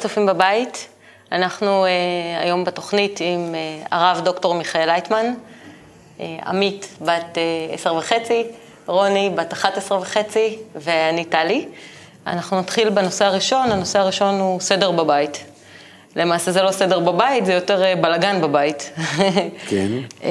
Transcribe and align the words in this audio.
שלום 0.00 0.08
לצופים 0.08 0.26
בבית, 0.26 0.88
אנחנו 1.32 1.84
uh, 1.84 1.88
היום 2.42 2.64
בתוכנית 2.64 3.20
עם 3.20 3.54
uh, 3.54 3.88
הרב 3.90 4.20
דוקטור 4.24 4.54
מיכאל 4.54 4.86
לייטמן, 4.86 5.26
uh, 6.18 6.22
עמית 6.46 6.88
בת 7.00 7.34
uh, 7.34 7.74
עשר 7.74 7.94
וחצי, 7.94 8.44
רוני 8.86 9.30
בת 9.34 9.52
אחת 9.52 9.76
עשרה 9.76 9.98
וחצי 9.98 10.58
ואני 10.74 11.24
טלי. 11.24 11.68
אנחנו 12.26 12.60
נתחיל 12.60 12.90
בנושא 12.90 13.24
הראשון, 13.24 13.72
הנושא 13.72 13.98
הראשון 13.98 14.40
הוא 14.40 14.60
סדר 14.60 14.90
בבית. 14.90 15.44
למעשה 16.16 16.52
זה 16.52 16.62
לא 16.62 16.70
סדר 16.70 17.00
בבית, 17.00 17.46
זה 17.46 17.52
יותר 17.52 17.82
uh, 17.82 17.96
בלגן 17.96 18.40
בבית. 18.40 18.90
כן. 19.68 19.88
uh, 20.20 20.24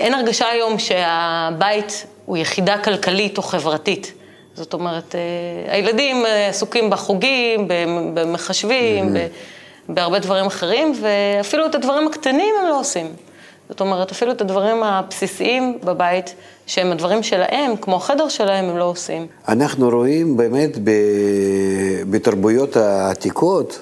אין 0.00 0.14
הרגשה 0.14 0.48
היום 0.48 0.78
שהבית 0.78 2.06
הוא 2.26 2.36
יחידה 2.36 2.78
כלכלית 2.78 3.38
או 3.38 3.42
חברתית. 3.42 4.12
זאת 4.56 4.74
אומרת, 4.74 5.14
אה, 5.14 5.72
הילדים 5.72 6.26
אה, 6.26 6.48
עסוקים 6.48 6.90
בחוגים, 6.90 7.68
במחשבים, 8.14 9.14
בהרבה 9.88 10.18
דברים 10.18 10.46
אחרים, 10.46 10.92
ואפילו 11.00 11.66
את 11.66 11.74
הדברים 11.74 12.06
הקטנים 12.06 12.54
הם 12.60 12.68
לא 12.68 12.80
עושים. 12.80 13.06
זאת 13.68 13.80
אומרת, 13.80 14.10
אפילו 14.10 14.32
את 14.32 14.40
הדברים 14.40 14.82
הבסיסיים 14.82 15.78
בבית, 15.84 16.34
שהם 16.66 16.92
הדברים 16.92 17.22
שלהם, 17.22 17.76
כמו 17.80 17.96
החדר 17.96 18.28
שלהם, 18.28 18.64
הם 18.64 18.76
לא 18.76 18.84
עושים. 18.84 19.26
אנחנו 19.48 19.88
רואים 19.90 20.36
באמת 20.36 20.70
בתרבויות 22.10 22.76
העתיקות, 22.76 23.80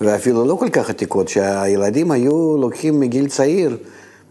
ואפילו 0.00 0.44
לא 0.44 0.54
כל 0.54 0.68
כך 0.68 0.90
עתיקות, 0.90 1.28
שהילדים 1.28 2.10
היו 2.10 2.56
לוקחים 2.56 3.00
מגיל 3.00 3.28
צעיר, 3.28 3.76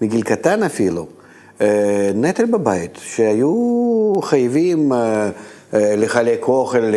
מגיל 0.01 0.21
קטן 0.21 0.63
אפילו, 0.63 1.05
אה, 1.61 2.11
נטל 2.15 2.45
בבית, 2.45 2.99
שהיו 3.03 4.13
חייבים... 4.21 4.91
אה, 5.73 5.95
לחלק 5.95 6.43
אוכל 6.47 6.93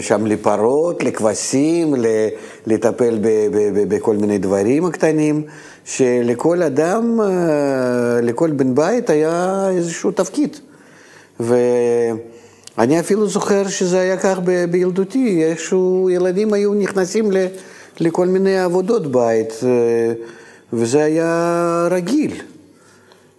שם 0.00 0.26
לפרות, 0.26 1.02
לכבשים, 1.02 1.94
לטפל 2.66 3.18
בכל 3.88 4.16
מיני 4.16 4.38
דברים 4.38 4.90
קטנים, 4.90 5.42
שלכל 5.84 6.62
אדם, 6.62 7.20
אה, 7.20 8.20
לכל 8.22 8.50
בן 8.50 8.74
בית 8.74 9.10
היה 9.10 9.66
איזשהו 9.70 10.10
תפקיד. 10.10 10.56
ואני 11.40 13.00
אפילו 13.00 13.26
זוכר 13.26 13.68
שזה 13.68 14.00
היה 14.00 14.16
כך 14.16 14.38
בילדותי, 14.70 15.44
איכשהו 15.44 16.10
ילדים 16.10 16.52
היו 16.52 16.74
נכנסים 16.74 17.30
לכל 18.00 18.26
מיני 18.26 18.58
עבודות 18.58 19.12
בית, 19.12 19.52
אה, 19.62 20.12
וזה 20.72 21.04
היה 21.04 21.88
רגיל. 21.90 22.32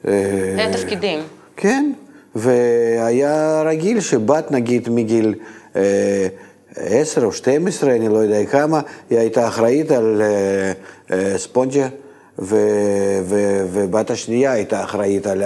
היה 0.03 0.73
תפקידים. 0.73 1.19
כן. 1.57 1.91
והיה 2.35 3.63
רגיל 3.65 3.99
שבת 3.99 4.51
נגיד 4.51 4.89
מגיל 4.89 5.35
אה, 5.75 6.27
עשר 6.75 7.25
או 7.25 7.31
שתים 7.31 7.67
עשרה, 7.67 7.95
אני 7.95 8.09
לא 8.09 8.17
יודע 8.17 8.45
כמה, 8.45 8.81
היא 9.09 9.19
הייתה 9.19 9.47
אחראית 9.47 9.91
על 9.91 10.21
אה, 10.21 10.71
אה, 11.11 11.37
ספונג'ה, 11.37 11.87
ובת 13.69 14.09
השנייה 14.09 14.51
הייתה 14.51 14.83
אחראית 14.83 15.27
על 15.27 15.43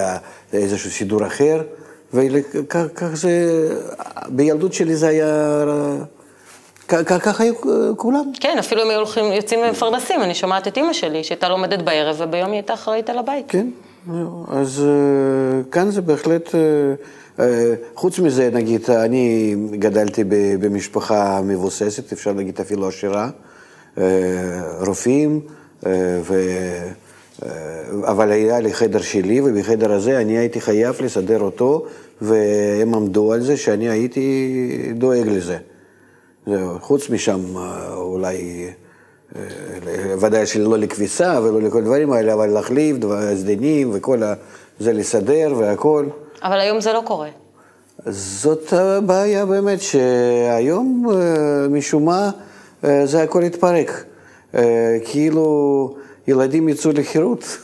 איזשהו 0.54 0.92
סידור 0.92 1.28
אחר, 1.28 1.62
וכך 2.14 3.14
זה, 3.14 3.32
בילדות 4.30 4.73
שלי 4.73 4.95
זה 4.95 5.08
היה... 5.08 5.66
ככה 6.88 7.44
היו 7.44 7.54
כולם. 7.98 8.32
כן, 8.40 8.56
אפילו 8.60 8.84
אם 8.84 8.90
היו 8.90 8.98
הולכים, 8.98 9.26
יוצאים 9.32 9.60
ומפרנסים, 9.60 10.22
אני 10.22 10.36
שומעת 10.36 10.67
את 10.67 10.78
אימא 10.78 10.94
שלי, 10.94 11.23
שהייתה 11.23 11.50
לומדת 11.50 11.82
בערב, 11.82 12.16
וביום 12.20 12.48
היא 12.48 12.54
הייתה 12.54 12.73
אחראית 12.73 13.10
על 13.10 13.17
הבית. 13.17 13.45
כן. 13.48 13.67
אז 14.47 14.83
אה, 14.86 15.64
כאן 15.71 15.92
זה 15.92 16.02
בהחלט, 16.02 16.55
אה, 16.55 16.59
אה, 17.39 17.73
חוץ 17.95 18.20
מזה, 18.20 18.49
נגיד, 18.53 18.89
אני 18.89 19.55
גדלתי 19.71 20.23
במשפחה 20.59 21.42
מבוססת, 21.42 22.14
אפשר 22.14 22.33
להגיד 22.33 22.59
אפילו 22.59 22.87
עשירה, 22.87 23.30
רופאים, 24.87 25.42
ו... 26.21 26.33
אבל 28.03 28.31
היה 28.31 28.59
לי 28.59 28.73
חדר 28.73 29.02
שלי, 29.02 29.42
ובחדר 29.42 29.92
הזה 29.92 30.21
אני 30.21 30.37
הייתי 30.37 30.61
חייב 30.61 30.95
לסדר 31.02 31.39
אותו, 31.39 31.86
והם 32.21 32.93
עמדו 32.93 33.33
על 33.33 33.42
זה 33.42 33.58
שאני 33.58 33.89
הייתי 33.89 34.93
דואג 34.95 35.27
לזה. 35.27 35.58
זהו, 36.48 36.80
חוץ 36.80 37.09
משם 37.09 37.42
אולי... 37.93 38.69
ודאי 40.20 40.45
שלא 40.45 40.78
לכביסה 40.78 41.40
ולא 41.44 41.62
לכל 41.62 41.78
הדברים 41.78 42.12
האלה, 42.12 42.34
אבל 42.34 42.48
להחליף 42.48 42.98
סדינים 43.36 43.90
וכל 43.94 44.23
ה... 44.23 44.34
זה 44.80 44.94
לסדר 44.94 45.54
והכל. 45.58 46.06
אבל 46.44 46.60
היום 46.60 46.82
זה 46.82 46.94
לא 46.94 47.02
קורה. 47.06 47.30
זאת 48.06 48.73
הבעיה 48.73 49.45
באמת, 49.45 49.82
שהיום 49.82 51.06
משום 51.70 52.06
מה 52.06 52.30
זה 53.04 53.23
הכל 53.23 53.44
התפרק. 53.44 54.04
כאילו 55.06 55.96
ילדים 56.28 56.70
יצאו 56.70 56.92
לחירות. 56.92 57.58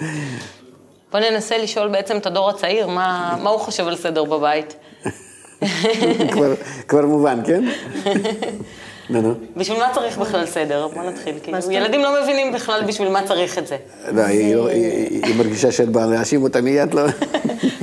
בוא 1.12 1.20
ננסה 1.20 1.58
לשאול 1.58 1.88
בעצם 1.88 2.16
את 2.16 2.26
הדור 2.26 2.50
הצעיר, 2.50 2.86
מה, 2.86 3.38
מה 3.42 3.50
הוא 3.50 3.60
חושב 3.60 3.86
על 3.88 3.96
סדר 3.96 4.24
בבית. 4.24 4.74
כבר, 6.32 6.54
כבר 6.88 7.06
מובן, 7.06 7.40
כן? 7.46 7.64
נו. 9.10 9.34
בשביל 9.56 9.78
מה 9.78 9.86
צריך 9.94 10.18
בכלל 10.18 10.46
סדר? 10.46 10.88
בוא 10.94 11.02
נתחיל. 11.02 11.34
כאילו, 11.42 11.58
ילדים 11.70 12.02
לא 12.02 12.22
מבינים 12.22 12.52
בכלל 12.52 12.82
בשביל 12.86 13.08
מה 13.08 13.22
צריך 13.26 13.58
את 13.58 13.66
זה. 13.66 13.76
לא, 14.12 14.22
היא 14.22 15.34
מרגישה 15.38 15.72
שאת 15.72 15.88
באה 15.88 16.06
להאשים 16.06 16.42
אותה 16.42 16.60
מיד, 16.60 16.94
לא? 16.94 17.02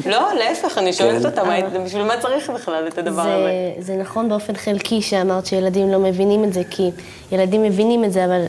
לא, 0.05 0.33
להפך, 0.33 0.77
אני 0.77 0.93
שואלת 0.93 1.21
כן. 1.21 1.27
אותה, 1.27 1.43
בשביל 1.85 2.03
מה 2.03 2.13
צריך 2.21 2.49
בכלל 2.49 2.87
את 2.87 2.97
הדבר 2.97 3.21
הזה? 3.21 3.51
זה 3.79 3.95
נכון 3.95 4.29
באופן 4.29 4.55
חלקי 4.55 5.01
שאמרת 5.01 5.45
שילדים 5.45 5.89
לא 5.89 5.99
מבינים 5.99 6.43
את 6.43 6.53
זה, 6.53 6.61
כי 6.69 6.91
ילדים 7.31 7.63
מבינים 7.63 8.03
את 8.03 8.13
זה, 8.13 8.25
אבל 8.25 8.45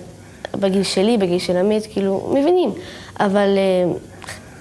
בגיל 0.54 0.82
שלי, 0.82 1.18
בגיל 1.18 1.38
של 1.38 1.56
עמית, 1.56 1.86
כאילו, 1.92 2.34
מבינים. 2.34 2.72
אבל 3.20 3.58
אה, 3.58 3.92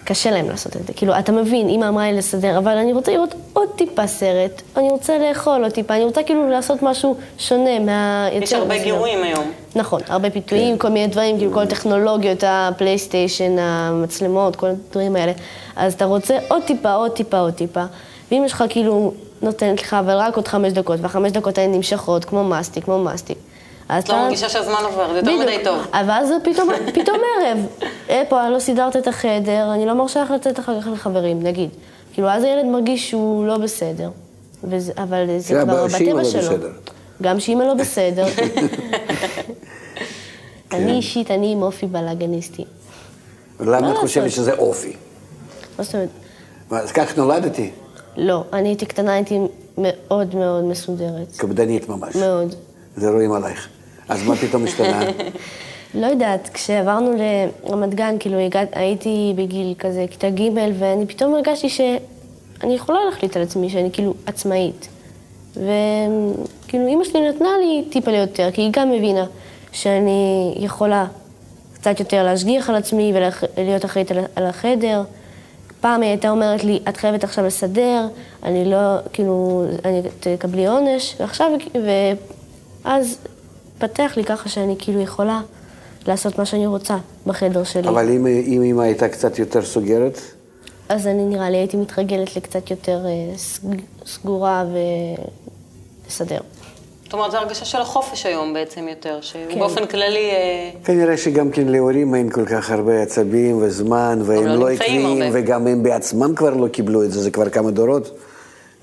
קשה 0.03 0.31
להם 0.31 0.50
לעשות 0.50 0.75
את 0.75 0.88
זה. 0.88 0.94
כאילו, 0.94 1.19
אתה 1.19 1.31
מבין, 1.31 1.69
אמא 1.69 1.88
אמרה 1.88 2.12
לי 2.12 2.17
לסדר, 2.17 2.57
אבל 2.57 2.78
אני 2.78 2.94
רוצה 2.94 3.12
לראות 3.12 3.35
עוד 3.53 3.69
טיפה 3.75 4.07
סרט, 4.07 4.62
אני 4.78 4.89
רוצה 4.89 5.17
לאכול 5.17 5.63
עוד 5.63 5.72
טיפה, 5.72 5.95
אני 5.95 6.03
רוצה 6.03 6.23
כאילו 6.23 6.50
לעשות 6.50 6.84
משהו 6.84 7.16
שונה 7.38 7.79
מה... 7.79 8.28
יש 8.31 8.53
הרבה 8.53 8.84
גירויים 8.84 9.23
היום. 9.23 9.51
נכון, 9.75 10.01
הרבה 10.07 10.29
פיתויים, 10.29 10.73
כן. 10.73 10.81
כל 10.81 10.89
מיני 10.89 11.07
דברים, 11.07 11.38
כאילו 11.38 11.53
כל 11.53 11.62
הטכנולוגיות, 11.62 12.44
הפלייסטיישן, 12.47 13.59
המצלמות, 13.59 14.56
כל 14.56 14.67
הדברים 14.67 15.16
האלה. 15.16 15.31
אז 15.75 15.94
אתה 15.94 16.06
רוצה 16.06 16.38
עוד 16.47 16.63
טיפה, 16.63 16.94
עוד 16.94 17.12
טיפה, 17.12 17.39
עוד 17.39 17.53
טיפה. 17.53 17.83
ואם 18.31 18.44
יש 18.45 18.51
לך 18.51 18.63
כאילו 18.69 19.13
נותנת 19.41 19.81
לך, 19.81 19.94
אבל 19.94 20.13
רק 20.13 20.35
עוד 20.35 20.47
חמש 20.47 20.73
דקות, 20.73 21.00
והחמש 21.01 21.31
דקות 21.31 21.57
האלה 21.57 21.73
נמשכות, 21.73 22.25
כמו 22.25 22.44
מסטיק, 22.44 22.83
כמו 22.83 23.00
מסטיק. 23.00 23.38
אז 23.91 24.03
אתה... 24.03 24.13
לא 24.13 24.24
מרגישה 24.24 24.50
שהזמן 24.50 24.81
עובר, 24.84 25.13
זה 25.13 25.18
יותר 25.19 25.40
מדי 25.40 25.57
טוב. 25.63 25.88
אבל 25.94 26.12
אז 26.12 26.29
פתאום, 26.44 26.69
פתאום 26.96 27.18
ערב. 27.38 27.57
איפה, 28.09 28.50
לא 28.50 28.59
סידרת 28.59 28.96
את 28.96 29.07
החדר, 29.07 29.74
אני 29.74 29.85
לא 29.85 29.94
מרשה 29.94 30.24
לך 30.24 30.31
לצאת 30.31 30.59
אחר 30.59 30.81
כך 30.81 30.88
לחברים, 30.88 31.44
נגיד. 31.44 31.69
כאילו, 32.13 32.30
אז 32.30 32.44
הילד 32.44 32.66
מרגיש 32.66 33.09
שהוא 33.09 33.47
לא 33.47 33.57
בסדר. 33.57 34.09
וזה, 34.63 34.94
אבל 34.97 35.25
זה 35.38 35.62
כבר 35.63 35.88
בטבע 35.88 36.13
לא 36.13 36.24
שלו. 36.24 36.41
בסדר. 36.41 36.69
גם 37.22 37.40
שאימא 37.40 37.63
לא 37.63 37.74
בסדר. 37.74 38.25
אני 40.72 40.85
כן. 40.85 40.90
אישית, 40.90 41.31
אני 41.31 41.51
עם 41.51 41.62
אופי 41.62 41.85
בלאגניסטי. 41.85 42.66
למה 43.59 43.91
את 43.91 43.97
חושבת 43.97 44.31
שזה 44.31 44.53
אופי? 44.53 44.94
מה 45.78 45.84
זאת 45.84 45.96
אומרת? 45.96 46.09
אז 46.72 46.91
כך 46.91 47.18
נולדתי. 47.18 47.72
לא, 48.18 48.44
אני 48.53 48.69
הייתי 48.69 48.85
קטנה, 48.85 49.13
הייתי 49.13 49.40
מאוד 49.78 50.35
מאוד 50.35 50.63
מסודרת. 50.63 51.35
קפדנית 51.38 51.90
ממש. 51.90 52.16
מאוד. 52.16 52.56
זה 52.97 53.10
רואים 53.10 53.31
עלייך. 53.31 53.69
אז 54.12 54.24
מה 54.28 54.36
פתאום 54.36 54.63
השתנה? 54.63 55.02
לא 56.02 56.08
יודעת, 56.08 56.50
כשעברנו 56.54 57.12
לרמת 57.18 57.96
גן, 57.96 58.16
כאילו 58.19 58.40
הגעת, 58.40 58.68
הייתי 58.72 59.34
בגיל 59.36 59.74
כזה, 59.80 60.06
כיתה 60.12 60.30
ג', 60.30 60.50
ואני 60.80 61.06
פתאום 61.06 61.34
הרגשתי 61.36 61.69
שאני 61.69 62.75
יכולה 62.75 63.00
להחליט 63.06 63.38
על 63.38 63.44
עצמי, 63.44 63.69
שאני 63.69 63.90
כאילו 63.94 64.13
עצמאית. 64.25 64.88
וכאילו 65.52 66.88
אימא 66.88 67.04
שלי 67.04 67.30
נתנה 67.30 67.50
לי 67.62 67.86
טיפה 67.90 68.12
ליותר, 68.12 68.50
כי 68.54 68.62
היא 68.62 68.69
גם 68.74 68.92
מבינה 68.92 69.25
שאני 69.72 70.54
יכולה 70.58 71.06
קצת 71.74 72.00
יותר 72.00 72.24
להשגיח 72.24 72.69
על 72.69 72.75
עצמי 72.75 73.13
ולהיות 73.58 73.86
אחראית 73.86 74.12
על 74.36 74.46
החדר. 74.46 75.04
פעם 75.81 76.02
היא 76.02 76.10
הייתה 76.10 76.30
אומרת 76.30 76.63
לי, 76.63 76.80
את 76.90 76.98
חייבת 76.98 77.24
עכשיו 77.24 77.46
לסדר, 77.46 78.08
אני 78.44 78.66
לא, 78.66 78.98
כאילו, 79.13 79.66
אני 79.86 80.02
תקבלי 80.19 80.68
עונש, 80.68 81.16
ועכשיו, 81.19 81.52
ואז 82.86 83.18
פתח 83.81 84.13
לי 84.18 84.24
ככה 84.24 84.50
שאני 84.50 84.75
כאילו 84.80 85.01
יכולה 85.01 85.42
לעשות 86.07 86.39
מה 86.39 86.45
שאני 86.45 86.68
רוצה 86.68 86.98
בחדר 87.25 87.63
שלי. 87.63 87.89
אבל 87.89 88.10
אם, 88.10 88.28
אם 88.28 88.62
אמא 88.62 88.81
הייתה 88.81 89.10
קצת 89.10 89.39
יותר 89.39 89.62
סוגרת? 89.62 90.22
אז 90.89 91.07
אני 91.07 91.25
נראה 91.25 91.50
לי 91.50 91.57
הייתי 91.57 91.78
מתרגלת 91.78 92.36
לקצת 92.36 92.72
יותר 92.72 93.06
אה, 93.06 93.38
סגורה 94.06 94.66
ולסדר. 96.06 96.39
זאת 97.04 97.13
אומרת, 97.13 97.31
זו 97.31 97.38
הרגשה 97.38 97.66
של 97.66 97.81
החופש 97.81 98.25
היום 98.25 98.54
בעצם 98.54 98.88
יותר, 98.88 99.19
שבאופן 99.22 99.81
כן. 99.81 99.86
כללי... 99.86 100.31
אה, 100.31 100.69
כנראה 100.84 101.18
שגם 101.18 101.51
כן 101.51 101.68
להורים 101.68 102.16
אין 102.16 102.30
כל 102.30 102.45
כך 102.45 102.72
הרבה 102.72 103.01
עצבים 103.01 103.57
וזמן, 103.62 104.19
והם 104.24 104.45
לא, 104.45 104.56
לא 104.56 104.69
עקביים, 104.69 105.22
וגם 105.34 105.68
הם 105.68 105.84
בעצמם 105.84 106.36
כבר 106.36 106.54
לא 106.54 106.68
קיבלו 106.68 107.04
את 107.04 107.12
זה, 107.12 107.22
זה 107.22 107.31
כבר 107.31 107.50
כמה 107.50 107.72
דורות. 107.72 108.12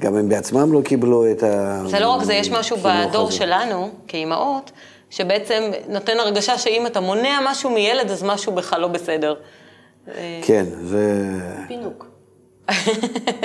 גם 0.00 0.16
הם 0.16 0.28
בעצמם 0.28 0.72
לא 0.72 0.80
קיבלו 0.80 1.30
את 1.30 1.42
ה... 1.42 1.82
זה 1.86 2.00
לא 2.00 2.08
רק 2.08 2.22
זה, 2.24 2.34
יש 2.34 2.50
משהו 2.50 2.76
בדור 2.82 3.28
הזה. 3.28 3.36
שלנו, 3.36 3.90
כאימהות, 4.08 4.70
שבעצם 5.10 5.62
נותן 5.88 6.18
הרגשה 6.20 6.58
שאם 6.58 6.86
אתה 6.86 7.00
מונע 7.00 7.38
משהו 7.50 7.70
מילד, 7.70 8.10
אז 8.10 8.22
משהו 8.22 8.52
בך 8.54 8.72
לא 8.72 8.88
בסדר. 8.88 9.34
כן, 10.42 10.64
זה... 10.84 11.24
פינוק. 11.68 12.06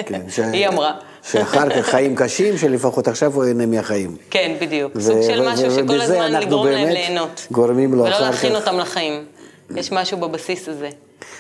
כן, 0.08 0.22
ש... 0.30 0.40
היא 0.40 0.68
אמרה. 0.68 0.94
שאחר 1.24 1.70
כך 1.70 1.86
חיים 1.86 2.16
קשים, 2.16 2.58
שלפחות 2.58 3.08
עכשיו 3.08 3.34
הוא 3.36 3.44
ייהנה 3.46 3.66
מהחיים. 3.66 4.16
כן, 4.30 4.56
בדיוק. 4.62 4.92
ו- 4.96 5.02
סוג 5.02 5.22
של 5.22 5.42
ו- 5.42 5.46
משהו 5.54 5.72
שכל 5.72 6.02
הזמן 6.02 6.16
אנחנו 6.22 6.40
לגרום 6.48 6.68
להם 6.68 6.88
ליהנות. 6.90 7.48
גורמים 7.52 7.94
לו 7.94 8.04
ולא 8.04 8.16
אחר 8.16 8.22
להכין 8.24 8.50
כך- 8.50 8.56
אותם 8.56 8.78
לחיים. 8.78 9.26
יש 9.76 9.92
משהו 9.92 10.18
בבסיס 10.18 10.70
הזה. 10.70 10.90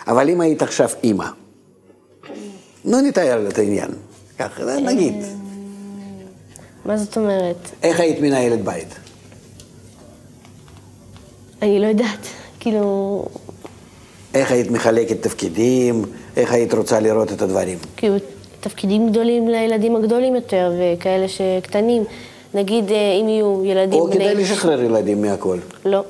אבל 0.07 0.29
אם 0.29 0.41
היית 0.41 0.61
עכשיו 0.61 0.89
אימא, 1.03 1.25
נו 2.85 3.01
נתאר 3.01 3.47
את 3.47 3.57
העניין, 3.57 3.89
ככה, 4.49 4.63
נגיד, 4.79 5.15
מה 6.85 6.97
זאת 6.97 7.17
אומרת? 7.17 7.69
איך 7.83 7.99
היית 7.99 8.19
מנהלת 8.19 8.63
בית? 8.63 8.87
אני 11.61 11.79
לא 11.79 11.87
יודעת. 11.87 12.27
כאילו, 12.59 13.25
איך 14.33 14.51
היית 14.51 14.71
מחלקת 14.71 15.21
תפקידים? 15.21 16.05
איך 16.37 16.51
היית 16.51 16.73
רוצה 16.73 16.99
לראות 16.99 17.31
את 17.31 17.41
הדברים? 17.41 17.77
כאילו, 17.97 18.15
תפקידים 18.59 19.09
גדולים 19.09 19.47
לילדים 19.47 19.95
הגדולים 19.95 20.35
יותר, 20.35 20.73
וכאלה 20.79 21.25
שקטנים. 21.27 22.03
נגיד, 22.53 22.91
אה, 22.91 23.13
אם 23.21 23.29
יהיו 23.29 23.65
ילדים 23.65 23.99
או 23.99 24.11
כדאי 24.11 24.35
לשחרר 24.35 24.83
ילדים 24.83 25.21
מהכל. 25.21 25.57
לא. 25.85 26.03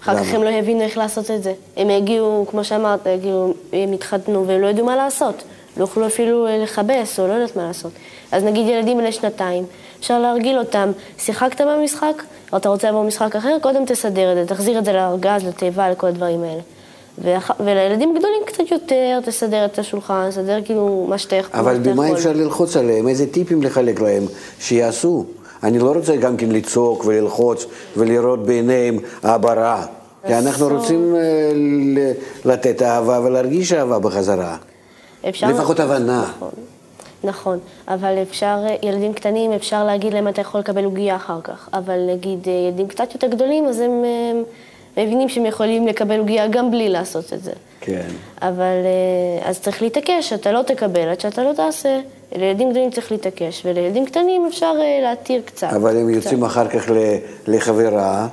אחר 0.00 0.12
למה? 0.12 0.24
כך 0.24 0.34
הם 0.34 0.42
לא 0.42 0.48
יבינו 0.48 0.80
איך 0.80 0.98
לעשות 0.98 1.30
את 1.30 1.42
זה. 1.42 1.52
הם 1.76 1.90
יגיעו, 1.90 2.46
כמו 2.50 2.64
שאמרת, 2.64 3.06
יגיעו, 3.06 3.54
הם 3.72 3.92
יתחתנו 3.92 4.46
והם 4.46 4.60
לא 4.60 4.66
ידעו 4.66 4.86
מה 4.86 4.96
לעשות. 4.96 5.44
לא 5.76 5.82
יוכלו 5.82 6.06
אפילו 6.06 6.46
אה, 6.46 6.58
לכבס 6.58 7.20
או 7.20 7.26
לא 7.26 7.32
יודעת 7.32 7.56
מה 7.56 7.66
לעשות. 7.66 7.92
אז 8.32 8.44
נגיד 8.44 8.68
ילדים 8.68 8.98
בני 8.98 9.12
שנתיים, 9.12 9.64
אפשר 10.00 10.18
להרגיל 10.18 10.58
אותם, 10.58 10.92
שיחקת 11.18 11.60
במשחק, 11.60 12.22
או 12.52 12.56
אתה 12.56 12.68
רוצה 12.68 12.86
לעבור 12.86 13.04
משחק 13.04 13.36
אחר, 13.36 13.56
קודם 13.62 13.84
תסדר 13.84 14.32
את 14.32 14.36
זה, 14.48 14.54
תחזיר 14.54 14.78
את 14.78 14.84
זה 14.84 14.92
לארגז, 14.92 15.44
לתיבה, 15.44 15.90
לכל 15.90 16.06
הדברים 16.06 16.42
האלה. 16.42 16.60
ואח... 17.18 17.50
ולילדים 17.60 18.14
גדולים 18.18 18.42
קצת 18.46 18.70
יותר, 18.70 19.20
תסדר 19.24 19.64
את 19.64 19.78
השולחן, 19.78 20.30
תסדר 20.30 20.58
כאילו 20.64 21.06
מה 21.08 21.18
שאתה 21.18 21.36
יכול. 21.36 21.60
אבל 21.60 21.78
במה. 21.78 22.12
אפשר 22.12 22.32
ללחוץ 22.32 22.76
עליהם? 22.76 23.08
איזה 23.08 23.26
טיפים 23.26 23.62
לחלק 23.62 24.00
להם 24.00 24.22
שיעשו? 24.60 25.24
אני 25.62 25.78
לא 25.78 25.92
רוצה 25.92 26.16
גם 26.16 26.36
כן 26.36 26.48
לצעוק 26.48 27.04
וללחוץ 27.06 27.66
ולראות 27.96 28.46
בעיניהם 28.46 28.98
אבא 29.24 29.52
רע. 29.52 29.86
כי 30.26 30.34
אנחנו. 30.34 30.68
רוצים 30.68 31.14
אה, 31.16 31.22
לתת 32.44 32.82
אהבה 32.82 33.20
ולהרגיש 33.24 33.72
אהבה 33.72 33.98
בחזרה. 33.98 34.56
אפשר... 35.28 35.48
לפחות 35.48 35.80
הבנה. 35.80 36.24
נכון, 36.36 36.50
נכון, 37.24 37.58
אבל 37.88 38.22
אפשר, 38.22 38.58
ילדים 38.82 39.12
קטנים, 39.12 39.52
אפשר 39.52 39.84
להגיד 39.84 40.14
להם 40.14 40.28
אתה 40.28 40.40
יכול 40.40 40.60
לקבל 40.60 40.84
עוגייה 40.84 41.16
אחר 41.16 41.40
כך, 41.44 41.68
אבל 41.72 41.98
נגיד 42.08 42.46
ילדים 42.46 42.88
קצת 42.88 43.14
יותר 43.14 43.26
גדולים, 43.26 43.66
אז 43.66 43.80
הם, 43.80 43.90
הם 44.96 45.06
מבינים 45.06 45.28
שהם 45.28 45.46
יכולים 45.46 45.86
לקבל 45.86 46.18
עוגייה 46.18 46.46
גם 46.48 46.70
בלי 46.70 46.88
לעשות 46.88 47.32
את 47.32 47.42
זה. 47.42 47.52
כן. 47.80 48.06
אבל 48.42 48.60
אה, 48.60 49.48
אז 49.48 49.60
צריך 49.60 49.82
להתעקש, 49.82 50.32
אתה 50.32 50.52
לא 50.52 50.62
תקבל 50.62 51.08
עד 51.08 51.20
שאתה 51.20 51.42
לא 51.42 51.52
תעשה. 51.52 52.00
לילדים 52.36 52.70
גדולים 52.70 52.90
צריך 52.90 53.12
להתעקש, 53.12 53.62
ולילדים 53.64 54.06
קטנים 54.06 54.46
אפשר 54.48 54.72
אה, 54.80 55.00
להתיר 55.02 55.42
קצת. 55.44 55.68
אבל 55.76 55.96
הם 55.96 56.06
קצת. 56.08 56.16
יוצאים 56.16 56.44
אחר 56.44 56.68
כך 56.68 56.90
לחברה, 57.46 58.28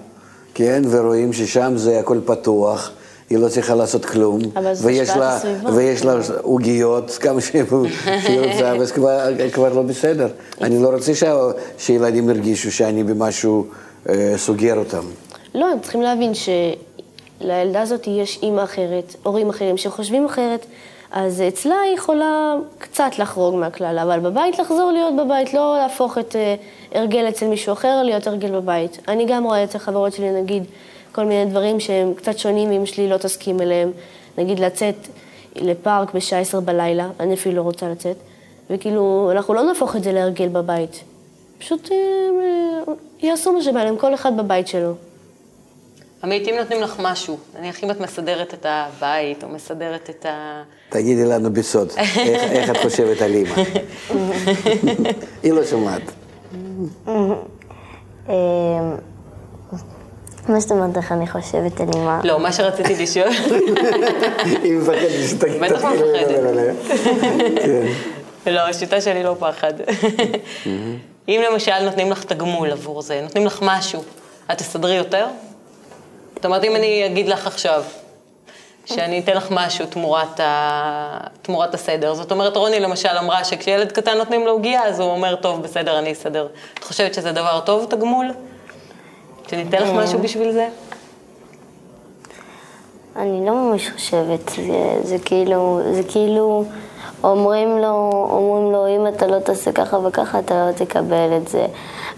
כן, 0.53 0.81
ורואים 0.89 1.33
ששם 1.33 1.73
זה 1.75 1.99
הכל 1.99 2.19
פתוח, 2.25 2.91
היא 3.31 3.39
לא 3.39 3.49
צריכה 3.49 3.75
לעשות 3.75 4.05
כלום, 4.05 4.41
ויש 4.81 5.09
לה. 5.09 5.39
ויש 5.75 6.05
לה 6.05 6.13
עוגיות 6.41 7.11
כמה 7.11 7.41
שהיא 7.41 7.63
רוצה, 8.39 8.73
ואז 8.79 8.91
כבר, 8.91 9.19
כבר 9.53 9.73
לא 9.73 9.81
בסדר. 9.81 10.27
אני 10.61 10.83
לא 10.83 10.89
רוצה 10.89 11.11
שילדים 11.77 12.29
ירגישו 12.29 12.71
שאני 12.71 13.03
במשהו 13.03 13.65
אה, 14.09 14.33
סוגר 14.37 14.79
אותם. 14.79 15.03
לא, 15.55 15.65
הם 15.71 15.79
צריכים 15.79 16.01
להבין 16.01 16.31
שלילדה 16.33 17.81
הזאת 17.81 18.07
יש 18.07 18.39
אימא 18.43 18.63
אחרת, 18.63 19.15
הורים 19.23 19.49
אחרים 19.49 19.77
שחושבים 19.77 20.25
אחרת, 20.25 20.65
אז 21.11 21.43
אצלה 21.47 21.75
היא 21.85 21.93
יכולה 21.95 22.55
קצת 22.77 23.11
לחרוג 23.19 23.55
מהכלל, 23.55 23.99
אבל 23.99 24.19
בבית 24.19 24.59
לחזור 24.59 24.91
להיות 24.91 25.13
בבית, 25.15 25.53
לא 25.53 25.77
להפוך 25.81 26.17
את 26.17 26.35
אה, 26.35 26.55
הרגל 26.95 27.29
אצל 27.29 27.47
מישהו 27.47 27.73
אחר 27.73 28.03
להיות 28.03 28.27
הרגל 28.27 28.51
בבית. 28.51 28.99
אני 29.07 29.25
גם 29.25 29.43
רואה 29.43 29.63
אצל 29.63 29.77
חברות 29.77 30.13
שלי, 30.13 30.31
נגיד, 30.31 30.63
כל 31.11 31.25
מיני 31.25 31.51
דברים 31.51 31.79
שהם 31.79 32.13
קצת 32.13 32.37
שונים 32.37 32.69
ואמא 32.69 32.85
שלי 32.85 33.09
לא 33.09 33.17
תסכים 33.17 33.61
אליהם. 33.61 33.91
נגיד 34.37 34.59
לצאת 34.59 34.95
לפארק 35.55 36.13
בשעה 36.13 36.39
עשר 36.39 36.59
בלילה, 36.59 37.09
אני 37.19 37.33
אפילו 37.33 37.55
לא 37.55 37.61
רוצה 37.61 37.89
לצאת, 37.89 38.15
וכאילו, 38.69 39.29
אנחנו 39.31 39.53
לא 39.53 39.63
נהפוך 39.63 39.95
את 39.95 40.03
זה 40.03 40.11
להרגל 40.11 40.47
בבית. 40.47 41.03
פשוט 41.59 41.91
אה, 41.91 41.97
אה, 42.87 42.93
יעשו 43.19 43.53
מה 43.53 43.61
שבא 43.61 43.83
להם, 43.83 43.97
כל 43.97 44.13
אחד 44.13 44.37
בבית 44.37 44.67
שלו. 44.67 44.93
עמית, 46.23 46.47
אם 46.47 46.55
נותנים 46.59 46.81
לך 46.81 46.95
משהו, 46.99 47.37
נניח 47.59 47.83
אם 47.83 47.91
את 47.91 47.99
מסדרת 47.99 48.53
את 48.53 48.65
הבית, 48.69 49.43
או 49.43 49.49
מסדרת 49.49 50.09
את 50.09 50.25
ה... 50.25 50.63
תגידי 50.89 51.25
לנו 51.25 51.53
בסוד, 51.53 51.91
איך, 51.97 52.43
איך 52.51 52.69
את 52.69 52.77
חושבת 52.77 53.21
על 53.21 53.33
אימא? 53.33 53.55
היא 55.43 55.53
לא 55.53 55.65
שומעת. 55.65 56.01
מה 60.49 60.59
זאת 60.59 60.71
אומרת 60.71 60.97
איך 60.97 61.11
אני 61.11 61.27
חושבת 61.27 61.79
על 61.79 61.88
אימא? 61.93 62.19
לא, 62.23 62.39
מה 62.39 62.51
שרציתי 62.51 63.03
לשאול, 63.03 63.27
היא 64.63 64.73
מפחדת 64.73 65.29
שתגיד... 65.29 65.61
בטח 65.61 65.83
מפחדת. 65.83 66.75
כן. 68.45 68.51
לא, 68.51 68.59
השיטה 68.59 69.01
שלי 69.01 69.23
לא 69.23 69.35
פחד. 69.39 69.73
אם 71.29 71.41
למשל 71.51 71.79
נותנים 71.83 72.11
לך 72.11 72.23
תגמול 72.23 72.71
עבור 72.71 73.01
זה, 73.01 73.21
נותנים 73.21 73.45
לך 73.45 73.59
משהו, 73.61 74.03
את 74.51 74.57
תסדרי 74.57 74.95
יותר? 74.95 75.27
זאת 76.35 76.45
אומרת, 76.45 76.63
אם 76.63 76.75
אני 76.75 77.05
אגיד 77.05 77.27
לך 77.27 77.47
עכשיו, 77.47 77.83
שאני 78.85 79.19
אתן 79.19 79.38
לך 79.38 79.47
משהו 79.51 79.85
תמורת, 79.85 80.39
ה... 80.39 81.17
תמורת 81.41 81.73
הסדר. 81.73 82.13
זאת 82.13 82.31
אומרת, 82.31 82.57
רוני 82.57 82.79
למשל 82.79 83.17
אמרה 83.19 83.43
שכשילד 83.43 83.91
קטן 83.91 84.17
נותנים 84.17 84.45
לו 84.45 84.51
עוגייה, 84.51 84.83
אז 84.83 84.99
הוא 84.99 85.09
אומר, 85.11 85.35
טוב, 85.35 85.63
בסדר, 85.63 85.99
אני 85.99 86.11
אסדר. 86.11 86.47
את 86.73 86.83
חושבת 86.83 87.13
שזה 87.13 87.31
דבר 87.31 87.59
טוב, 87.65 87.85
תגמול? 87.89 88.31
שניתן 89.51 89.83
לך 89.83 89.89
משהו 89.89 90.20
בשביל 90.20 90.51
זה? 90.51 90.67
אני 93.15 93.46
לא 93.46 93.53
ממש 93.53 93.89
חושבת, 93.89 94.50
זה, 94.50 95.00
זה 95.03 95.17
כאילו, 95.25 95.81
זה 95.91 96.03
כאילו, 96.03 96.65
אומרים 97.24 97.77
לו, 97.77 98.10
אומרים 98.31 98.72
לו, 98.72 98.88
אם 98.88 99.15
אתה 99.15 99.27
לא 99.27 99.39
תעשה 99.39 99.72
ככה 99.72 99.98
וככה, 99.98 100.39
אתה 100.39 100.67
לא 100.67 100.72
תקבל 100.72 101.38
את 101.38 101.48
זה. 101.48 101.65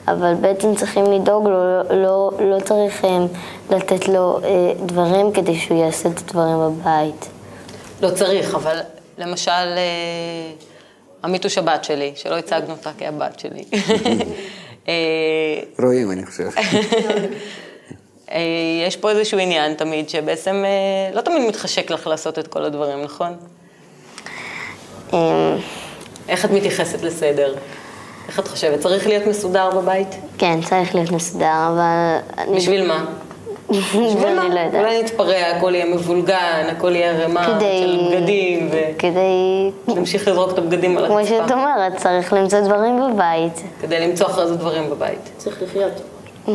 אבל 0.07 0.33
בעצם 0.33 0.75
צריכים 0.75 1.11
לדאוג 1.11 1.47
לו, 1.47 1.53
לא, 1.53 2.01
לא, 2.01 2.31
לא 2.39 2.59
צריך 2.59 3.05
אה, 3.05 3.17
לתת 3.69 4.07
לו 4.07 4.39
אה, 4.43 4.73
דברים 4.85 5.31
כדי 5.31 5.55
שהוא 5.55 5.77
יעשה 5.77 6.09
את 6.09 6.19
הדברים 6.19 6.57
בבית. 6.59 7.29
לא 8.01 8.09
צריך, 8.09 8.55
אבל 8.55 8.79
למשל, 9.17 9.51
אה, 9.51 10.51
עמית 11.23 11.43
הוא 11.43 11.49
שבת 11.49 11.83
שלי, 11.83 12.13
שלא 12.15 12.37
הצגנו 12.37 12.71
אותה 12.71 12.91
כהבת 12.97 13.39
שלי. 13.39 13.63
אה, 14.87 14.93
רואים, 15.79 16.11
אני 16.11 16.25
חושב. 16.25 16.49
אה, 18.31 18.39
יש 18.87 18.97
פה 18.97 19.09
איזשהו 19.11 19.39
עניין 19.39 19.73
תמיד, 19.73 20.09
שבעצם 20.09 20.63
אה, 20.65 21.15
לא 21.15 21.21
תמיד 21.21 21.41
מתחשק 21.47 21.91
לך 21.91 22.07
לעשות 22.07 22.39
את 22.39 22.47
כל 22.47 22.63
הדברים, 22.65 23.01
נכון? 23.01 23.33
אה, 25.13 25.55
איך 26.29 26.45
את 26.45 26.51
מתייחסת 26.51 27.01
לסדר? 27.01 27.55
איך 28.27 28.39
את 28.39 28.47
חושבת? 28.47 28.79
צריך 28.79 29.07
להיות 29.07 29.27
מסודר 29.27 29.69
בבית? 29.81 30.07
כן, 30.37 30.59
צריך 30.61 30.95
להיות 30.95 31.11
מסודר, 31.11 31.45
אבל... 31.73 32.17
אני- 32.37 32.55
בשביל 32.57 32.87
מה? 32.87 33.05
אני? 33.73 34.55
לא 34.55 34.59
יודעת. 34.59 34.73
אולי 34.73 35.03
נתפרע, 35.03 35.37
הכל 35.37 35.75
יהיה 35.75 35.85
מבולגן, 35.85 36.67
הכל 36.71 36.95
יהיה 36.95 37.11
ערימה 37.11 37.45
כדי... 37.45 37.83
של 37.83 38.17
בגדים, 38.17 38.69
כדי... 38.99 39.71
ונמשיך 39.87 40.27
לזרוק 40.27 40.51
את 40.51 40.57
הבגדים 40.57 40.97
על 40.97 41.07
כמו 41.07 41.19
הרצפה. 41.19 41.35
שאת 41.35 41.51
אומרת, 41.51 41.97
צריך 41.97 42.33
למצוא 42.33 42.59
דברים 42.59 42.99
בבית. 43.13 43.63
כדי 43.81 44.07
למצוא 44.07 44.27
אחרי 44.27 44.47
זה 44.47 44.55
דברים 44.55 44.89
בבית. 44.89 45.29
צריך 45.37 45.61
לחיות. 45.61 46.01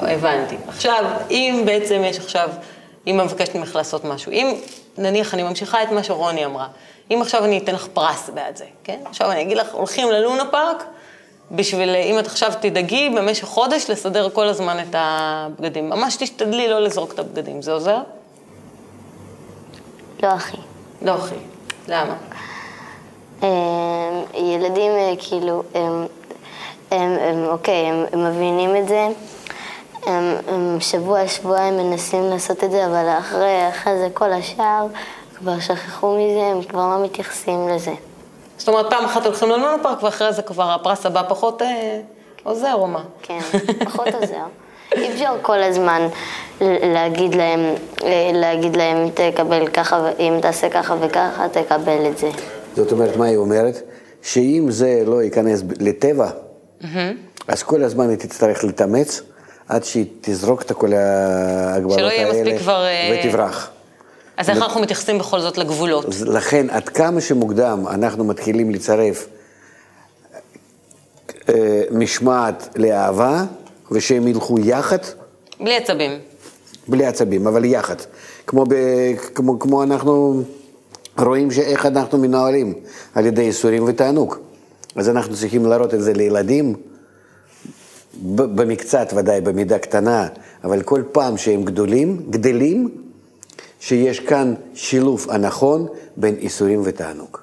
הבנתי. 0.00 0.56
עכשיו, 0.68 1.04
אם 1.30 1.62
בעצם 1.66 2.02
יש 2.04 2.18
עכשיו, 2.18 2.48
אמא 3.06 3.24
מבקשת 3.24 3.54
ממך 3.54 3.76
לעשות 3.76 4.04
משהו, 4.04 4.32
אם 4.32 4.54
נניח 4.98 5.34
אני 5.34 5.42
ממשיכה 5.42 5.82
את 5.82 5.92
מה 5.92 6.02
שרוני 6.02 6.44
אמרה, 6.44 6.66
אם 7.10 7.18
עכשיו 7.22 7.44
אני 7.44 7.58
אתן 7.58 7.74
לך 7.74 7.86
פרס 7.92 8.30
בעד 8.34 8.56
זה, 8.56 8.64
כן? 8.84 8.98
עכשיו 9.04 9.30
אני 9.30 9.42
אגיד 9.42 9.56
לך, 9.56 9.74
הולכים 9.74 10.10
ללונה 10.10 10.44
פארק, 10.50 10.84
בשביל, 11.52 11.90
אם 11.90 12.18
את 12.18 12.26
עכשיו 12.26 12.52
תדאגי 12.60 13.08
במשך 13.08 13.44
חודש 13.44 13.90
לסדר 13.90 14.30
כל 14.30 14.48
הזמן 14.48 14.78
את 14.78 14.94
הבגדים. 14.98 15.90
ממש 15.90 16.16
תשתדלי 16.16 16.68
לא 16.68 16.80
לזרוק 16.80 17.12
את 17.12 17.18
הבגדים, 17.18 17.62
זה 17.62 17.72
עוזר? 17.72 17.98
לא 20.22 20.34
אחי. 20.34 20.56
לא, 21.02 21.14
אחי. 21.14 21.34
למה? 21.88 22.14
אמ, 23.42 23.48
ילדים 24.34 24.92
אה, 24.92 25.12
כאילו, 25.18 25.62
הם, 25.74 26.06
הם, 26.90 27.16
הם 27.20 27.44
אוקיי, 27.44 27.74
הם, 27.74 28.04
הם 28.12 28.24
מבינים 28.30 28.76
את 28.76 28.88
זה. 28.88 29.08
הם, 30.06 30.36
הם 30.48 30.80
שבוע, 30.80 31.28
שבועיים 31.28 31.76
מנסים 31.76 32.30
לעשות 32.30 32.64
את 32.64 32.70
זה, 32.70 32.86
אבל 32.86 33.08
אחרי, 33.18 33.68
אחרי 33.68 33.98
זה 33.98 34.08
כל 34.14 34.32
השאר 34.32 34.86
כבר 35.34 35.60
שכחו 35.60 36.18
מזה, 36.18 36.42
הם 36.42 36.62
כבר 36.62 36.96
לא 36.96 37.04
מתייחסים 37.04 37.68
לזה. 37.68 37.92
זאת 38.58 38.68
אומרת, 38.68 38.90
פעם 38.90 39.04
אחת 39.04 39.26
הולכים 39.26 39.48
ללונה 39.48 39.76
פארק, 39.82 40.02
ואחרי 40.02 40.32
זה 40.32 40.42
כבר 40.42 40.70
הפרס 40.70 41.06
הבא 41.06 41.22
פחות 41.28 41.62
אה, 41.62 42.00
עוזר, 42.42 42.74
או 42.74 42.86
מה? 42.86 43.02
כן, 43.22 43.40
פחות 43.84 44.08
עוזר. 44.14 44.44
אי 44.96 45.12
אפשר 45.12 45.34
כל 45.42 45.62
הזמן 45.62 46.08
להגיד 46.60 47.34
להם, 47.34 47.60
אה, 48.04 48.30
להגיד 48.34 48.76
להם, 48.76 48.96
אם 48.96 49.30
תקבל 49.32 49.66
ככה, 49.66 50.10
אם 50.18 50.38
תעשה 50.42 50.68
ככה 50.68 50.96
וככה, 51.00 51.48
תקבל 51.48 52.06
את 52.10 52.18
זה. 52.18 52.30
זאת 52.76 52.92
אומרת, 52.92 53.16
מה 53.16 53.24
היא 53.24 53.36
אומרת? 53.36 53.82
שאם 54.22 54.66
זה 54.68 55.02
לא 55.06 55.22
ייכנס 55.22 55.62
לטבע, 55.80 56.28
אז 57.48 57.62
כל 57.62 57.82
הזמן 57.82 58.08
היא 58.08 58.18
תצטרך 58.18 58.64
להתאמץ 58.64 59.22
עד 59.68 59.84
שהיא 59.84 60.06
תזרוק 60.20 60.62
את 60.62 60.72
כל 60.72 60.92
ההגבלות 60.92 61.98
שלא 61.98 62.08
האלה 62.08 62.14
יהיה 62.14 62.32
מספיק 62.32 62.58
כבר, 62.58 62.84
אה, 62.84 63.18
ותברח. 63.24 63.70
אז 64.36 64.50
איך 64.50 64.58
אנחנו 64.58 64.80
מתייחסים 64.80 65.18
בכל 65.18 65.40
זאת 65.40 65.58
לגבולות? 65.58 66.04
לכן, 66.26 66.70
עד 66.70 66.88
כמה 66.88 67.20
שמוקדם 67.20 67.86
אנחנו 67.88 68.24
מתחילים 68.24 68.70
לצרף 68.70 69.28
אה, 71.48 71.82
משמעת 71.90 72.68
לאהבה, 72.76 73.44
ושהם 73.90 74.28
ילכו 74.28 74.58
יחד, 74.58 74.98
בלי 75.60 75.76
עצבים. 75.76 76.10
בלי 76.88 77.06
עצבים, 77.06 77.46
אבל 77.46 77.64
יחד. 77.64 77.96
כמו, 78.46 78.64
ב, 78.68 78.74
כמו, 79.34 79.58
כמו 79.58 79.82
אנחנו 79.82 80.42
רואים 81.18 81.50
שאיך 81.50 81.86
אנחנו 81.86 82.18
מנוהלים 82.18 82.74
על 83.14 83.26
ידי 83.26 83.42
ייסורים 83.42 83.84
ותענוג. 83.84 84.36
אז 84.96 85.08
אנחנו 85.08 85.34
צריכים 85.36 85.66
להראות 85.66 85.94
את 85.94 86.02
זה 86.02 86.12
לילדים, 86.12 86.74
במקצת 88.24 89.12
ודאי, 89.16 89.40
במידה 89.40 89.78
קטנה, 89.78 90.28
אבל 90.64 90.82
כל 90.82 91.02
פעם 91.12 91.36
שהם 91.36 91.64
גדולים, 91.64 92.22
גדלים, 92.30 92.88
שיש 93.82 94.20
כאן 94.20 94.54
שילוב 94.74 95.26
הנכון 95.30 95.86
בין 96.16 96.36
ייסורים 96.40 96.80
ותענוג. 96.84 97.38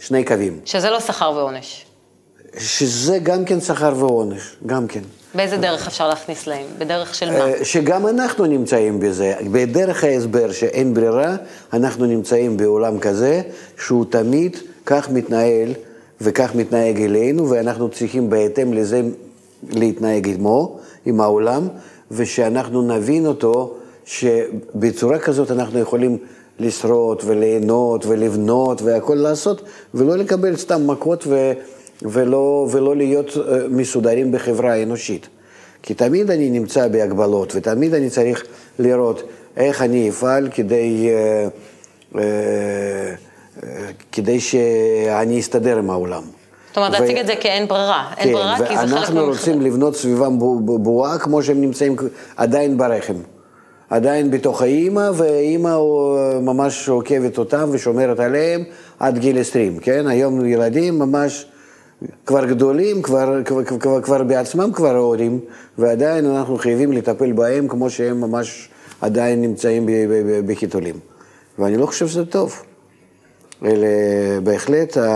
שני 0.00 0.24
קווים, 0.24 0.60
שזה 0.64 0.90
לא 0.90 1.00
שכר 1.00 1.32
ועונש. 1.36 1.84
שזה 2.58 3.18
גם 3.22 3.44
כן 3.44 3.60
שכר 3.60 3.92
ועונש, 3.96 4.56
גם 4.66 4.86
כן. 4.86 5.00
באיזה 5.34 5.56
דרך 5.56 5.86
אפשר 5.86 6.08
להכניס 6.08 6.46
להם? 6.46 6.66
בדרך 6.78 7.14
של 7.14 7.30
מה? 7.30 7.38
אה, 7.38 7.64
שגם 7.64 8.06
אנחנו 8.06 8.46
נמצאים 8.46 9.00
בזה. 9.00 9.34
בדרך 9.52 10.04
ההסבר 10.04 10.52
שאין 10.52 10.94
ברירה, 10.94 11.36
אנחנו 11.72 12.06
נמצאים 12.06 12.56
בעולם 12.56 12.98
כזה, 12.98 13.42
שהוא 13.84 14.04
תמיד 14.10 14.56
כך 14.86 15.10
מתנהל 15.10 15.74
וכך 16.20 16.54
מתנהג 16.54 17.02
אלינו, 17.02 17.50
ואנחנו 17.50 17.88
צריכים 17.88 18.30
בהתאם 18.30 18.72
לזה 18.72 19.02
להתנהג 19.70 20.28
עמו, 20.28 20.78
עם 21.06 21.20
העולם, 21.20 21.68
ושאנחנו 22.10 22.82
נבין 22.82 23.26
אותו, 23.26 23.74
שבצורה 24.08 25.18
כזאת 25.18 25.50
אנחנו 25.50 25.78
יכולים 25.78 26.18
לשרוד 26.58 27.22
וליהנות 27.26 28.06
ולבנות 28.06 28.82
והכל 28.82 29.14
לעשות, 29.14 29.62
ולא 29.94 30.16
לקבל 30.16 30.56
סתם 30.56 30.86
מכות 30.90 31.24
ו... 31.26 31.52
ולא, 32.02 32.68
ולא 32.70 32.96
להיות 32.96 33.36
אה, 33.36 33.58
מסודרים 33.70 34.32
בחברה 34.32 34.72
האנושית. 34.72 35.28
כי 35.82 35.94
תמיד 35.94 36.30
אני 36.30 36.50
נמצא 36.50 36.88
בהגבלות, 36.88 37.52
ותמיד 37.56 37.94
אני 37.94 38.10
צריך 38.10 38.44
לראות 38.78 39.22
איך 39.56 39.82
אני 39.82 40.08
אפעל 40.08 40.48
כדי, 40.54 41.08
אה, 41.10 41.48
אה, 42.18 43.14
כדי 44.12 44.40
שאני 44.40 45.40
אסתדר 45.40 45.78
עם 45.78 45.90
העולם. 45.90 46.22
זאת 46.68 46.76
אומרת, 46.76 46.90
ו- 46.90 47.00
להציג 47.00 47.18
את 47.18 47.26
זה 47.26 47.34
כאין 47.40 47.68
ברירה. 47.68 48.04
אין 48.16 48.32
ברירה 48.32 48.56
כי 48.56 48.76
זה 48.76 48.80
חלק 48.80 48.92
ואנחנו 48.92 49.26
ממך- 49.26 49.38
רוצים 49.38 49.60
לבנות 49.62 49.96
סביבם 49.96 50.38
בו- 50.38 50.60
בו- 50.60 50.78
בועה 50.78 51.18
כמו 51.18 51.42
שהם 51.42 51.60
נמצאים 51.60 51.96
עדיין 52.36 52.78
ברחם. 52.78 53.14
עדיין 53.90 54.30
בתוך 54.30 54.62
האימא, 54.62 55.10
והאימא 55.14 55.68
אה, 55.68 56.40
ממש 56.40 56.88
עוקבת 56.88 57.38
אותם 57.38 57.68
ושומרת 57.72 58.20
עליהם 58.20 58.64
עד 58.98 59.18
גיל 59.18 59.40
20, 59.40 59.78
כן? 59.78 60.06
היום 60.06 60.46
ילדים 60.46 60.98
ממש 60.98 61.46
כבר 62.26 62.44
גדולים, 62.44 63.02
כבר, 63.02 63.44
כבר, 63.44 63.64
כבר, 63.64 64.00
כבר 64.00 64.22
בעצמם 64.22 64.70
כבר 64.72 64.96
הורים, 64.96 65.40
ועדיין 65.78 66.26
אנחנו 66.26 66.58
חייבים 66.58 66.92
לטפל 66.92 67.32
בהם 67.32 67.68
כמו 67.68 67.90
שהם 67.90 68.20
ממש 68.20 68.68
עדיין 69.00 69.40
נמצאים 69.40 69.88
בחיתולים. 70.46 70.94
ואני 71.58 71.76
לא 71.76 71.86
חושב 71.86 72.08
שזה 72.08 72.26
טוב. 72.26 72.62
אלא 73.64 73.86
בהחלט 74.42 74.96
ה... 74.96 75.06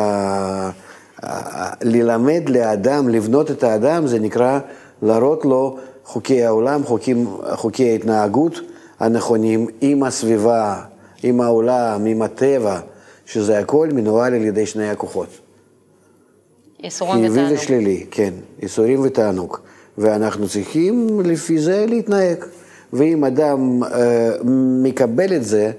ה- 1.22 1.74
ללמד 1.82 2.42
לאדם, 2.48 3.08
לבנות 3.08 3.50
את 3.50 3.62
האדם, 3.64 4.06
זה 4.06 4.18
נקרא 4.18 4.58
להראות 5.02 5.44
לו 5.44 5.78
חוקי 6.04 6.44
העולם, 6.44 6.84
חוקים, 6.84 7.26
חוקי 7.52 7.90
ההתנהגות 7.90 8.60
הנכונים 9.00 9.66
עם 9.80 10.02
הסביבה, 10.02 10.80
עם 11.22 11.40
העולם, 11.40 12.04
עם 12.06 12.22
הטבע, 12.22 12.80
שזה 13.26 13.58
הכל 13.58 13.88
מנוהל 13.92 14.34
על 14.34 14.42
ידי 14.42 14.66
שני 14.66 14.90
הכוחות. 14.90 15.28
ייסורים 16.80 17.20
חיובי 17.20 17.40
ותענוג. 17.40 17.58
ושלילי, 17.58 18.06
כן, 18.10 18.34
ייסורים 18.62 19.00
ותענוג. 19.02 19.56
ואנחנו 19.98 20.48
צריכים 20.48 21.20
לפי 21.24 21.58
זה 21.58 21.86
להתנהג. 21.88 22.44
ואם 22.92 23.24
אדם 23.24 23.82
אה, 23.84 24.30
מקבל 24.82 25.36
את 25.36 25.44
זה, 25.44 25.70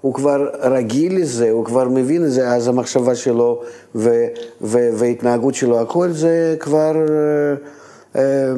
הוא 0.00 0.14
כבר 0.14 0.48
רגיל 0.60 1.16
לזה, 1.20 1.50
הוא 1.50 1.64
כבר 1.64 1.88
מבין 1.88 2.24
את 2.24 2.30
זה, 2.32 2.48
אז 2.48 2.68
המחשבה 2.68 3.14
שלו 3.14 3.62
ו- 3.94 4.26
ו- 4.62 4.90
וההתנהגות 4.94 5.54
שלו, 5.54 5.80
הכל 5.80 6.10
זה 6.10 6.56
כבר, 6.60 6.96
אה, 6.96 8.20
אה, 8.20 8.52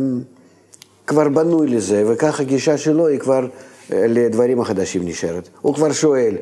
כבר 1.06 1.28
בנוי 1.28 1.68
לזה, 1.68 2.04
וכך 2.06 2.40
הגישה 2.40 2.78
שלו 2.78 3.06
היא 3.06 3.18
כבר 3.18 3.46
אה, 3.92 4.06
לדברים 4.08 4.60
החדשים 4.60 5.08
נשארת. 5.08 5.48
הוא 5.60 5.74
כבר 5.74 5.92
שואל, 5.92 6.34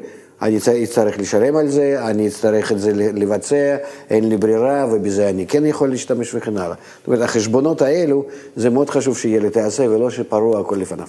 אני 0.43 0.59
אצטרך 0.85 1.19
לשלם 1.19 1.57
על 1.57 1.69
זה, 1.69 1.97
אני 2.11 2.29
אצטרך 2.29 2.73
את 2.73 2.81
זה 2.81 2.93
לבצע, 2.95 3.77
אין 4.11 4.29
לי 4.29 4.37
ברירה, 4.37 4.87
ובזה 4.93 5.29
אני 5.29 5.47
כן 5.47 5.67
יכול 5.67 5.91
להשתמש 5.91 6.35
וכן 6.35 6.57
הלאה. 6.57 6.77
זאת 6.99 7.07
אומרת, 7.07 7.23
החשבונות 7.23 7.83
האלו, 7.83 8.25
זה 8.57 8.71
מאוד 8.71 8.91
חשוב 8.91 9.19
שילד 9.19 9.57
יעשה, 9.57 9.83
ולא 9.83 10.11
שפרוע 10.11 10.61
הכל 10.61 10.77
לפניו. 10.77 11.09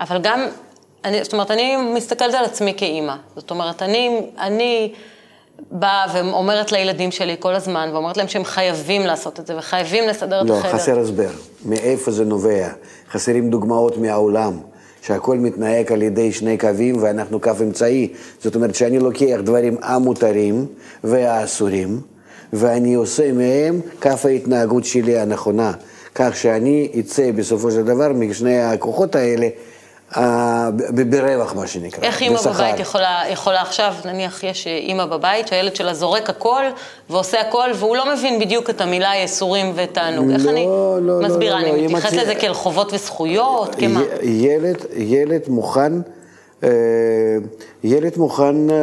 אבל 0.00 0.18
גם, 0.22 0.46
אני, 1.04 1.24
זאת 1.24 1.32
אומרת, 1.32 1.50
אני 1.50 1.76
מסתכלת 1.94 2.34
על 2.34 2.44
עצמי 2.44 2.74
כאימא. 2.76 3.14
זאת 3.36 3.50
אומרת, 3.50 3.82
אני, 3.82 4.20
אני 4.38 4.92
באה 5.70 6.06
ואומרת 6.14 6.72
לילדים 6.72 7.10
שלי 7.10 7.36
כל 7.38 7.54
הזמן, 7.54 7.90
ואומרת 7.92 8.16
להם 8.16 8.28
שהם 8.28 8.44
חייבים 8.44 9.02
לעשות 9.02 9.40
את 9.40 9.46
זה, 9.46 9.58
וחייבים 9.58 10.08
לסדר 10.08 10.42
את 10.42 10.46
לא, 10.46 10.58
החדר. 10.58 10.72
חסר 10.72 10.98
הסבר. 10.98 11.30
מאיפה 11.64 12.10
זה 12.10 12.24
נובע? 12.24 12.68
חסרים 13.10 13.50
דוגמאות 13.50 13.98
מהעולם. 13.98 14.58
שהכל 15.06 15.38
מתנהג 15.38 15.92
על 15.92 16.02
ידי 16.02 16.32
שני 16.32 16.58
קווים 16.58 16.96
ואנחנו 17.00 17.40
קו 17.40 17.50
אמצעי. 17.60 18.12
זאת 18.40 18.54
אומרת 18.54 18.74
שאני 18.74 18.98
לוקח 18.98 19.36
דברים 19.42 19.76
המותרים 19.82 20.66
והאסורים, 21.04 22.00
ואני 22.52 22.94
עושה 22.94 23.32
מהם 23.32 23.80
קו 24.02 24.10
ההתנהגות 24.24 24.84
שלי 24.84 25.18
הנכונה. 25.18 25.72
כך 26.14 26.36
שאני 26.36 26.92
אצא 27.00 27.30
בסופו 27.32 27.70
של 27.70 27.82
דבר 27.82 28.12
משני 28.12 28.58
הכוחות 28.58 29.14
האלה 29.14 29.48
ברווח, 31.10 31.54
מה 31.54 31.66
שנקרא. 31.66 32.04
איך 32.04 32.22
אימא. 32.22 32.40
בבית 32.46 32.80
יכולה, 32.80 33.22
יכולה 33.30 33.62
עכשיו, 33.62 33.94
נניח 34.04 34.42
יש 34.42 34.66
אימא 34.66 35.06
בבית 35.06 35.48
שהילד 35.48 35.76
שלה 35.76 35.94
זורק 35.94 36.30
הכל 36.30 36.62
ועושה 37.10 37.40
הכל 37.40 37.68
והוא 37.74 37.96
לא 37.96 38.14
מבין 38.14 38.40
בדיוק 38.40 38.70
את 38.70 38.80
המילה 38.80 39.14
ייסורים 39.14 39.72
ותענוג. 39.74 40.30
איך 40.30 40.44
לא, 40.44 40.50
אני 40.50 40.66
לא, 40.66 40.98
לא, 41.02 41.20
מסבירה? 41.28 41.62
לא, 41.62 41.68
לא, 41.68 41.74
אני 41.74 41.98
את- 41.98 42.12
לזה 42.12 42.34
כאל 42.34 42.54
חובות 42.54 42.92
וזכויות? 42.92 43.74
כמה? 43.74 44.00
ילד, 44.22 44.76
ילד 44.96 45.42
מוכן, 45.48 45.92
אה, 46.64 46.68
ילד 47.84 48.12
מוכן 48.16 48.70
אה, 48.70 48.76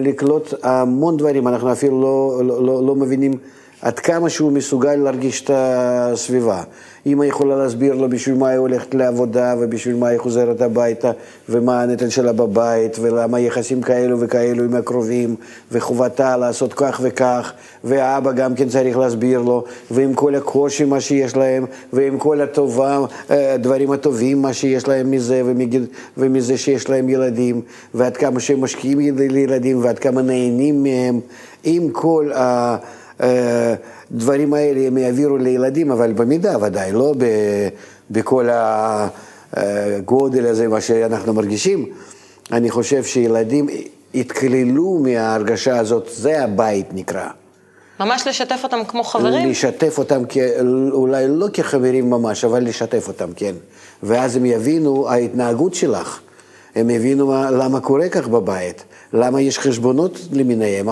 לקלוט 0.00 0.54
המון 0.62 1.16
דברים, 1.16 1.48
אנחנו 1.48 1.72
אפילו 1.72 2.00
לא, 2.02 2.40
לא, 2.44 2.64
לא, 2.66 2.86
לא 2.86 2.94
מבינים 2.94 3.32
עד 3.82 3.98
כמה 3.98 4.30
שהוא 4.30 4.52
מסוגל 4.52 4.94
להרגיש 4.94 5.40
את 5.44 5.50
הסביבה. 5.54 6.62
אמא 7.12 7.24
יכולה 7.24 7.56
להסביר 7.56 7.94
לו 7.94 8.08
בשביל 8.08 8.34
מה 8.34 8.48
היא 8.48 8.58
הולכת 8.58 8.94
לעבודה 8.94 9.54
ובשביל 9.60 9.96
מה 9.96 10.08
היא 10.08 10.18
חוזרת 10.18 10.60
הביתה 10.60 11.10
ומה 11.48 11.82
הנטל 11.82 12.08
שלה 12.08 12.32
בבית 12.32 12.96
ולמה 13.00 13.40
יחסים 13.40 13.82
כאלו 13.82 14.20
וכאלו 14.20 14.64
עם 14.64 14.74
הקרובים 14.74 15.36
וחובתה 15.72 16.36
לעשות 16.36 16.72
כך 16.72 17.00
וכך 17.02 17.52
והאבא 17.84 18.32
גם 18.32 18.54
כן 18.54 18.68
צריך 18.68 18.98
להסביר 18.98 19.40
לו 19.40 19.64
ועם 19.90 20.14
כל 20.14 20.34
הקושי 20.34 20.84
מה 20.84 21.00
שיש 21.00 21.36
להם 21.36 21.64
ועם 21.92 22.18
כל 22.18 22.40
הטובה, 22.40 22.98
אה, 23.30 23.54
הדברים 23.54 23.90
הטובים 23.90 24.42
מה 24.42 24.52
שיש 24.52 24.88
להם 24.88 25.10
מזה 25.10 25.42
ומגיד, 25.44 25.82
ומזה 26.16 26.58
שיש 26.58 26.88
להם 26.88 27.08
ילדים 27.08 27.60
ועד 27.94 28.16
כמה 28.16 28.40
שהם 28.40 28.60
משקיעים 28.60 28.98
לילדים 29.18 29.84
ועד 29.84 29.98
כמה 29.98 30.22
נהנים 30.22 30.82
מהם 30.82 31.20
עם 31.64 31.88
כל 31.90 32.30
ה... 32.34 32.76
הדברים 33.20 34.54
האלה 34.54 34.86
הם 34.86 34.98
יעבירו 34.98 35.36
לילדים, 35.36 35.90
אבל 35.90 36.12
במידה 36.12 36.62
ודאי, 36.62 36.92
לא 36.92 37.14
ב- 37.18 37.68
בכל 38.10 38.48
הגודל 39.52 40.46
הזה, 40.46 40.68
מה 40.68 40.80
שאנחנו 40.80 41.34
מרגישים. 41.34 41.86
אני 42.52 42.70
חושב 42.70 43.04
שילדים 43.04 43.66
יתקללו 44.14 44.98
מההרגשה 45.02 45.78
הזאת, 45.78 46.08
זה 46.12 46.44
הבית 46.44 46.86
נקרא. 46.92 47.26
ממש 48.00 48.26
לשתף 48.26 48.60
אותם 48.64 48.78
כמו 48.88 49.04
חברים? 49.04 49.50
לשתף 49.50 49.98
אותם, 49.98 50.22
כ... 50.28 50.36
אולי 50.92 51.28
לא 51.28 51.46
כחברים 51.52 52.10
ממש, 52.10 52.44
אבל 52.44 52.64
לשתף 52.64 53.08
אותם, 53.08 53.28
כן. 53.36 53.54
ואז 54.02 54.36
הם 54.36 54.46
יבינו 54.46 55.08
ההתנהגות 55.08 55.74
שלך. 55.74 56.20
הם 56.74 56.88
הבינו 56.88 57.26
מה, 57.26 57.50
למה 57.50 57.80
קורה 57.80 58.08
כך 58.08 58.28
בבית, 58.28 58.84
למה 59.12 59.40
יש 59.40 59.58
חשבונות 59.58 60.18
למיניהם, 60.32 60.88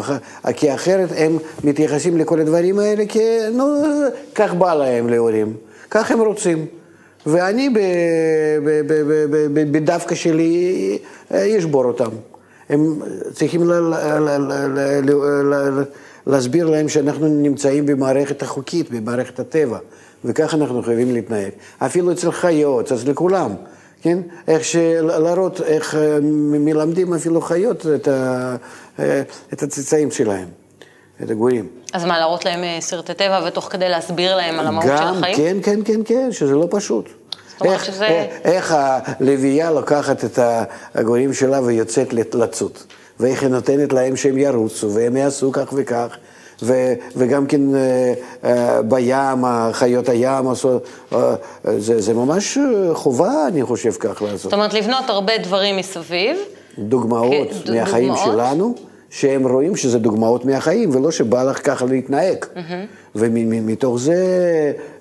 כי 0.56 0.74
אחרת 0.74 1.08
הם 1.16 1.38
מתייחסים 1.64 2.16
לכל 2.16 2.40
הדברים 2.40 2.78
האלה 2.78 3.06
כי, 3.06 3.20
נו, 3.52 3.64
כך 4.34 4.54
בא 4.54 4.74
להם 4.74 5.08
להורים, 5.08 5.54
כך 5.90 6.10
הם 6.10 6.20
רוצים. 6.20 6.66
ואני 7.26 7.70
בדווקא 9.54 10.14
שלי 10.14 10.98
אה, 11.34 11.58
אשבור 11.58 11.84
אותם. 11.84 12.10
הם 12.68 13.00
צריכים 13.32 13.70
להסביר 16.26 16.70
להם 16.70 16.88
שאנחנו 16.88 17.28
נמצאים 17.28 17.86
במערכת 17.86 18.42
החוקית, 18.42 18.90
במערכת 18.90 19.40
הטבע, 19.40 19.78
וככה 20.24 20.56
אנחנו 20.56 20.82
חייבים 20.82 21.14
להתנהג. 21.14 21.50
אפילו 21.78 22.12
אצל 22.12 22.30
חיות, 22.30 22.92
אצל 22.92 23.14
כולם, 23.14 23.50
כן? 24.02 24.18
איך. 24.48 24.62
להראות 25.02 25.60
איך 25.60 25.94
אה, 25.94 26.18
מלמדים 26.22 27.14
אפילו 27.14 27.40
חיות 27.40 27.86
את, 27.94 28.08
ה... 28.08 28.56
אה, 28.98 29.22
את 29.52 29.62
הצאצאים 29.62 30.10
שלהם, 30.10 30.48
את 31.22 31.30
הגורים. 31.30 31.68
אז 31.92 32.04
מה, 32.04 32.18
להראות 32.18 32.44
להם 32.44 32.64
אה, 32.64 32.78
סרטי 32.80 33.14
טבע 33.14 33.40
ותוך 33.46 33.68
כדי 33.72 33.88
להסביר 33.88 34.36
להם 34.36 34.58
על 34.60 34.66
המהות 34.66 34.84
של 34.84 35.04
החיים? 35.18 35.36
כן, 35.36 35.56
כן, 35.62 35.80
כן, 35.84 36.00
כן, 36.04 36.28
שזה 36.32 36.54
לא 36.54 36.68
פשוט. 36.70 37.08
איך, 37.64 37.84
שזה- 37.84 38.06
איך, 38.06 38.30
איך 38.44 38.74
הלוויה 38.78 39.70
לוקחת 39.70 40.24
את 40.24 40.38
הגורים 40.94 41.32
שלה 41.32 41.60
ויוצאת 41.62 42.12
לצוד, 42.34 42.72
ואיך 43.20 43.42
היא 43.42 43.50
נותנת 43.50 43.92
להם 43.92 44.16
שהם 44.16 44.38
ירוצו, 44.38 44.90
והם 44.94 45.16
יעשו 45.16 45.52
כך 45.52 45.72
וכך, 45.76 46.16
ו, 46.62 46.94
וגם 47.16 47.46
כן 47.46 47.60
אה, 47.74 48.14
אה, 48.44 48.82
בים, 48.82 49.44
חיות 49.72 50.08
הים 50.08 50.48
אה, 51.12 51.34
זה, 51.78 52.00
זה 52.00 52.14
ממש 52.14 52.58
חובה, 52.92 53.46
אני 53.48 53.64
חושב, 53.64 53.92
כך 53.92 54.22
לעשות. 54.22 54.40
זאת 54.40 54.52
אומרת, 54.52 54.74
לבנות 54.74 55.04
הרבה 55.10 55.38
דברים 55.38 55.76
מסביב. 55.76 56.36
דוגמאות 56.78 57.48
כן, 57.64 57.74
מהחיים 57.74 58.08
דוגמאות. 58.08 58.32
שלנו, 58.32 58.74
שהם 59.10 59.46
רואים 59.48 59.76
שזה 59.76 59.98
דוגמאות 59.98 60.44
מהחיים, 60.44 60.94
ולא 60.94 61.10
שבא 61.10 61.42
לך 61.44 61.66
ככה 61.66 61.84
להתנהג. 61.86 62.44
ומתוך 63.14 63.98
זה 63.98 64.14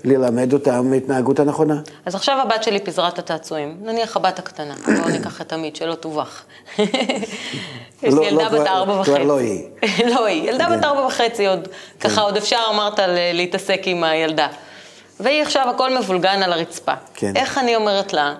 ללמד 0.03 0.53
אותם 0.53 0.93
התנהגות 0.97 1.39
הנכונה. 1.39 1.81
אז 2.05 2.15
עכשיו 2.15 2.37
הבת 2.41 2.63
שלי 2.63 2.79
פיזרה 2.79 3.07
את 3.07 3.19
הצעצועים, 3.19 3.77
נניח 3.81 4.17
הבת 4.17 4.39
הקטנה, 4.39 4.73
בואו 4.97 5.09
ניקח 5.09 5.41
את 5.41 5.53
עמית, 5.53 5.75
שלא 5.75 5.95
תובך. 5.95 6.43
יש 6.79 6.87
לא, 8.03 8.21
לי 8.21 8.27
ילדה 8.27 8.43
לא, 8.43 8.49
בת 8.49 8.55
כבר- 8.55 8.67
ארבע 8.67 8.93
כבר 8.93 9.01
וחצי. 9.13 9.23
לא 9.25 9.39
היא. 9.39 9.63
לא 10.13 10.25
היא, 10.25 10.49
ילדה 10.49 10.65
בת 10.69 10.77
כן. 10.79 10.83
ארבע 10.83 11.05
וחצי 11.05 11.47
עוד, 11.47 11.67
ככה 11.99 12.21
עוד 12.21 12.37
אפשר, 12.37 12.59
אמרת, 12.73 12.99
להתעסק 13.33 13.81
עם 13.85 14.03
הילדה. 14.03 14.47
והיא 15.19 15.41
עכשיו, 15.41 15.69
הכל 15.69 15.97
מבולגן 15.97 16.43
על 16.43 16.53
הרצפה. 16.53 16.93
כן. 17.13 17.31
איך 17.35 17.57
אני 17.57 17.75
אומרת 17.75 18.13
לה, 18.13 18.35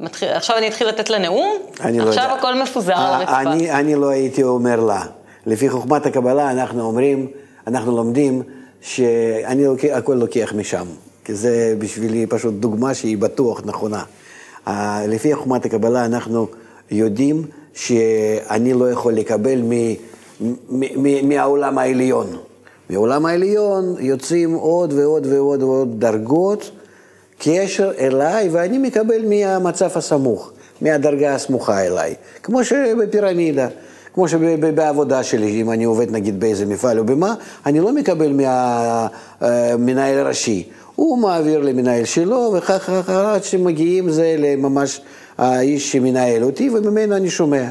מתחיל- 0.00 0.28
עכשיו 0.28 0.56
אני 0.56 0.68
אתחיל 0.68 0.88
לתת 0.88 1.10
לה 1.10 1.18
נאום, 1.18 1.56
אני 1.80 1.98
לא 1.98 2.08
עכשיו 2.08 2.22
יודע. 2.24 2.34
הכל 2.34 2.62
מפוזר 2.62 2.92
על 2.92 2.98
אה, 2.98 3.16
הרצפה. 3.16 3.40
אני, 3.52 3.70
אני 3.70 3.94
לא 3.94 4.08
הייתי 4.08 4.42
אומר 4.42 4.80
לה. 4.80 5.02
לפי 5.46 5.70
חוכמת 5.70 6.06
הקבלה 6.06 6.50
אנחנו 6.50 6.82
אומרים, 6.82 7.26
אנחנו 7.66 7.96
לומדים 7.96 8.42
שאני 8.80 9.64
לוקח, 9.66 9.88
הכל 9.92 10.14
לוקח 10.14 10.52
משם. 10.56 10.86
כי 11.24 11.34
זה 11.34 11.74
בשבילי 11.78 12.26
פשוט 12.26 12.54
דוגמה 12.54 12.94
שהיא 12.94 13.18
בטוח 13.18 13.62
נכונה. 13.64 14.02
אה, 14.68 15.02
לפי 15.08 15.34
חוכמת 15.34 15.64
הקבלה 15.64 16.04
אנחנו 16.04 16.46
יודעים 16.90 17.42
שאני 17.74 18.72
לא 18.72 18.90
יכול 18.90 19.12
לקבל 19.12 19.60
מ, 19.62 19.70
מ, 19.70 19.94
מ, 21.02 21.28
מהעולם 21.28 21.78
העליון. 21.78 22.26
מהעולם 22.90 23.26
העליון 23.26 23.94
יוצאים 24.00 24.54
עוד 24.54 24.92
ועוד 24.92 25.26
ועוד 25.26 25.62
ועוד 25.62 26.00
דרגות. 26.00 26.70
קשר 27.38 27.90
אליי, 27.98 28.48
ואני 28.48 28.78
מקבל 28.78 29.24
מהמצב 29.28 29.90
הסמוך, 29.94 30.52
מהדרגה 30.80 31.34
הסמוכה 31.34 31.86
אליי. 31.86 32.14
כמו 32.42 32.64
שבפירמידה, 32.64 33.68
כמו 34.14 34.28
שבעבודה 34.28 35.22
שלי, 35.22 35.60
אם 35.60 35.70
אני 35.70 35.84
עובד 35.84 36.10
נגיד 36.10 36.40
באיזה 36.40 36.66
מפעל 36.66 36.98
או 36.98 37.04
במה, 37.04 37.34
אני 37.66 37.80
לא 37.80 37.92
מקבל 37.92 38.32
מהמנהל 39.40 40.18
הראשי. 40.18 40.68
הוא 40.94 41.18
מעביר 41.18 41.60
למנהל 41.60 42.04
שלו, 42.04 42.54
וככה 42.56 43.02
ככה, 43.02 43.34
עד 43.34 43.44
שמגיעים 43.44 44.10
זה 44.10 44.36
לממש 44.38 45.00
האיש 45.38 45.92
שמנהל 45.92 46.44
אותי, 46.44 46.70
וממנו 46.70 47.16
אני 47.16 47.30
שומע. 47.30 47.68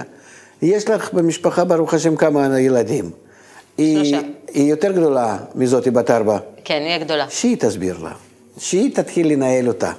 יש 0.62 0.90
לך 0.90 1.14
במשפחה, 1.14 1.64
ברוך 1.64 1.94
השם, 1.94 2.16
כמה 2.16 2.60
ילדים. 2.60 3.10
היא, 3.78 3.98
שלושה. 3.98 4.28
היא 4.54 4.70
יותר 4.70 4.92
גדולה 4.92 5.38
מזאתי 5.56 5.92
בת 5.92 6.12
ארבע. 6.12 6.38
כן, 6.64 6.82
היא 6.86 6.94
הגדולה. 6.94 7.26
שהיא 7.30 7.58
תסביר 7.60 7.98
לה, 8.04 8.12
שהיא 8.58 8.96
תתחיל 8.96 9.32
לנהל 9.32 9.68
אותה. 9.68 9.92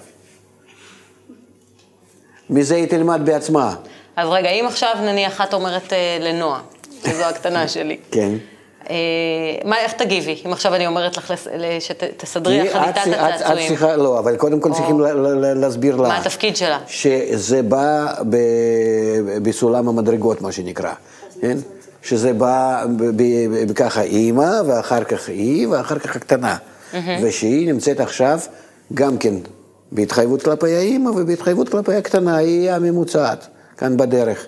מזה 2.50 2.74
היא 2.74 2.86
תלמד 2.88 3.20
בעצמה. 3.24 3.74
אז 4.16 4.28
רגע, 4.28 4.48
אם 4.48 4.64
עכשיו 4.66 4.94
נניח 5.02 5.40
את 5.40 5.54
אומרת 5.54 5.92
אה, 5.92 6.18
לנועה, 6.20 6.60
שזו 7.06 7.24
הקטנה 7.24 7.68
שלי, 7.74 7.96
כן. 8.10 8.32
אה, 8.90 8.94
מה, 9.64 9.78
איך 9.78 9.92
תגיבי? 9.92 10.42
אם 10.46 10.52
עכשיו 10.52 10.74
אני 10.74 10.86
אומרת 10.86 11.16
לך 11.16 11.30
לס- 11.30 11.46
שתסדרי 11.80 12.58
לך 12.62 12.76
את- 12.76 12.96
את- 12.98 13.08
את 13.08 13.14
הצעצועים. 13.34 13.68
צריכה, 13.68 13.96
לא, 13.96 14.18
אבל 14.18 14.36
קודם 14.36 14.60
כל 14.60 14.72
צריכים 14.74 15.00
ל- 15.00 15.04
ל- 15.12 15.60
להסביר 15.60 15.96
לה. 15.96 16.08
מה 16.08 16.18
התפקיד 16.18 16.56
שלה? 16.56 16.78
שזה 16.86 17.62
בא 17.62 18.06
ב- 18.30 19.38
בסולם 19.42 19.88
המדרגות, 19.88 20.40
מה 20.40 20.52
שנקרא, 20.52 20.92
כן? 21.40 21.58
שזה 22.02 22.32
בא 22.32 22.84
ב- 22.96 23.02
ב- 23.22 23.22
ב- 23.68 23.72
ככה 23.72 24.02
אימא, 24.02 24.50
ואחר 24.66 25.04
כך 25.04 25.28
היא, 25.28 25.68
ואחר 25.68 25.98
כך 25.98 26.16
הקטנה. 26.16 26.56
ושהיא 27.22 27.72
נמצאת 27.72 28.00
עכשיו 28.00 28.38
גם 28.94 29.18
כן 29.18 29.34
בהתחייבות 29.92 30.42
כלפי 30.42 30.74
האימא 30.74 31.08
ובהתחייבות 31.08 31.68
כלפי 31.68 31.94
הקטנה, 31.94 32.36
היא 32.36 32.70
הממוצעת, 32.70 33.46
כאן 33.76 33.96
בדרך. 33.96 34.46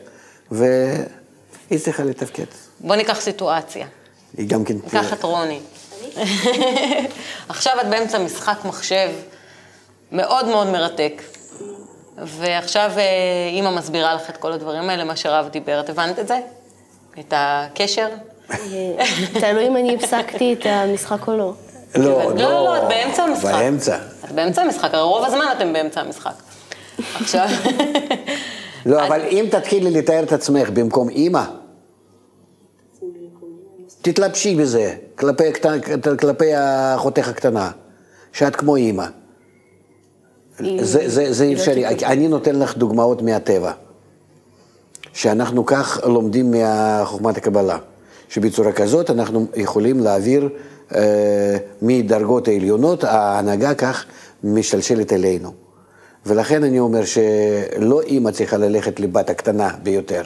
והיא 0.51 1.79
צריכה 1.79 2.05
לתפקד. 2.05 2.45
בוא 2.81 2.97
ניקח 2.97 3.21
סיטואציה. 3.21 3.87
היא 4.37 4.49
גם 4.49 4.65
כן... 4.65 4.75
ניקח 4.85 5.13
את 5.13 5.23
רוני. 5.23 5.61
עכשיו 7.49 7.73
את 7.81 7.87
באמצע 7.87 8.19
משחק 8.19 8.59
מחשב 8.65 9.11
מאוד 10.13 10.47
מאוד 10.47 10.67
מרתק, 10.67 11.23
ועכשיו 12.19 12.91
אה, 12.97 13.03
אימא 13.53 13.71
מסבירה 13.77 14.15
לך 14.15 14.31
את 14.31 14.37
כל 14.37 14.53
הדברים 14.53 14.91
האלה, 14.91 15.05
מה 15.05 15.17
שרב 15.17 15.49
דיבר. 15.49 15.81
את 15.81 15.91
הבנת 15.91 16.19
את 16.19 16.29
זה? 16.29 16.39
את 17.19 17.33
הקשר? 17.37 18.09
אה, 18.51 18.57
תלוי 19.41 19.67
אם 19.67 19.77
אני 19.77 19.95
הפסקתי 19.95 20.53
את 20.53 20.67
המשחק 20.67 21.29
או 21.29 21.37
לא. 21.37 21.53
לא, 21.95 22.05
לא, 22.05 22.35
לא, 22.35 22.65
לא, 22.65 22.77
את 22.79 22.83
באמצע 22.89 23.23
המשחק. 23.23 23.53
באמצע. 23.53 23.97
את 24.25 24.33
באמצע 24.33 24.63
המשחק, 24.63 24.95
הרי 24.95 25.03
רוב 25.03 25.25
הזמן 25.25 25.45
אתם 25.57 25.73
באמצע 25.73 26.01
המשחק. 26.01 26.35
עכשיו... 27.15 27.47
לא, 28.87 29.07
אבל 29.07 29.21
אם 29.31 29.47
תתחילי 29.51 29.91
לתאר 29.91 30.23
את 30.23 30.33
עצמך 30.33 30.71
במקום 30.71 31.09
אימא, 31.09 31.45
תתלבשי 34.03 34.55
בזה, 34.55 34.95
כלפי, 36.19 36.53
אחותך 36.95 37.29
הקטנה, 37.29 37.71
שאת 38.33 38.57
כמו 38.57 38.77
אימא. 38.77 39.07
זה, 40.59 41.09
זה, 41.09 41.33
זה 41.33 41.45
היא 41.45 41.57
לא 41.57 41.61
אפשרי. 41.61 41.87
אני 41.87 42.29
נותן 42.29 42.59
לך 42.59 42.77
דוגמאות 42.77 43.23
מהטבע, 43.23 43.73
שאנחנו 45.13 45.67
כך 45.67 46.01
לומדים 46.05 46.55
מחוכמת 46.55 47.37
הקבלה, 47.37 47.79
שבצורה 48.29 48.73
כזאת 48.73 49.11
אנחנו 49.11 49.47
יכולים 49.57 50.01
להעביר 50.01 50.49
מדרגות 51.83 52.49
העליונות, 52.49 53.05
ההנהגה 53.05 53.75
כך 53.75 54.05
משתלשלת 54.45 55.13
אלינו. 55.13 55.53
ולכן 56.27 56.65
אני 56.65 56.79
אומר 56.79 57.05
שלא 57.05 58.01
אימא 58.03 58.31
צריכה 58.31 58.57
ללכת 58.57 59.01
לבת 59.01 59.31
הקטנה 59.31 59.71
ביותר, 59.83 60.23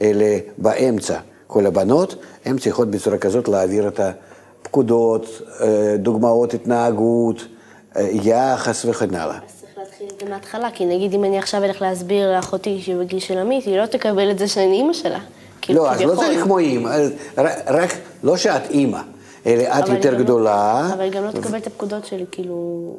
אלא 0.00 0.26
באמצע. 0.58 1.18
כל 1.46 1.66
הבנות, 1.66 2.14
הן 2.44 2.58
צריכות 2.58 2.90
בצורה 2.90 3.18
כזאת 3.18 3.48
להעביר 3.48 3.88
את 3.88 4.00
הפקודות, 4.00 5.26
אה, 5.60 5.96
דוגמאות 5.98 6.54
התנהגות, 6.54 7.44
אה, 7.96 8.08
יחס 8.12 8.84
וכן 8.84 9.14
הלאה. 9.14 9.38
להתחיל 9.76 10.06
את 10.14 10.20
זה 10.20 10.30
מההתחלה, 10.30 10.70
כי 10.74 10.84
נגיד 10.84 11.14
אם 11.14 11.24
אני 11.24 11.38
עכשיו 11.38 11.64
אלך 11.64 11.82
להסביר 11.82 12.32
לאחותי 12.36 12.80
שהיא 12.82 12.96
בגיל 12.96 13.18
של 13.18 13.38
עמית, 13.38 13.64
היא 13.64 13.78
לא 13.78 13.86
תקבל 13.86 14.30
את 14.30 14.38
זה 14.38 14.48
שאני 14.48 14.72
אימא 14.76 14.92
שלה. 14.92 15.18
כאילו, 15.60 15.82
לא, 15.82 15.90
אז 15.90 16.00
לא. 16.00 16.16
צריך 16.16 16.42
כמו 16.42 16.58
אימא, 16.58 16.96
רק 17.66 17.90
לא 18.22 18.36
שאת 18.36 18.70
אימא, 18.70 19.00
היא 19.44 19.56
יותר 19.94 20.10
לא- 20.10 20.18
גדולה. 20.18 20.90
אבל 20.94 21.00
היא 21.00 21.12
גם 21.12 21.24
לא 21.24 21.30
תקבל 21.30 21.58
את 21.58 21.66
הפקודות 21.66 22.06
שלי, 22.06 22.24
כאילו... 22.30 22.94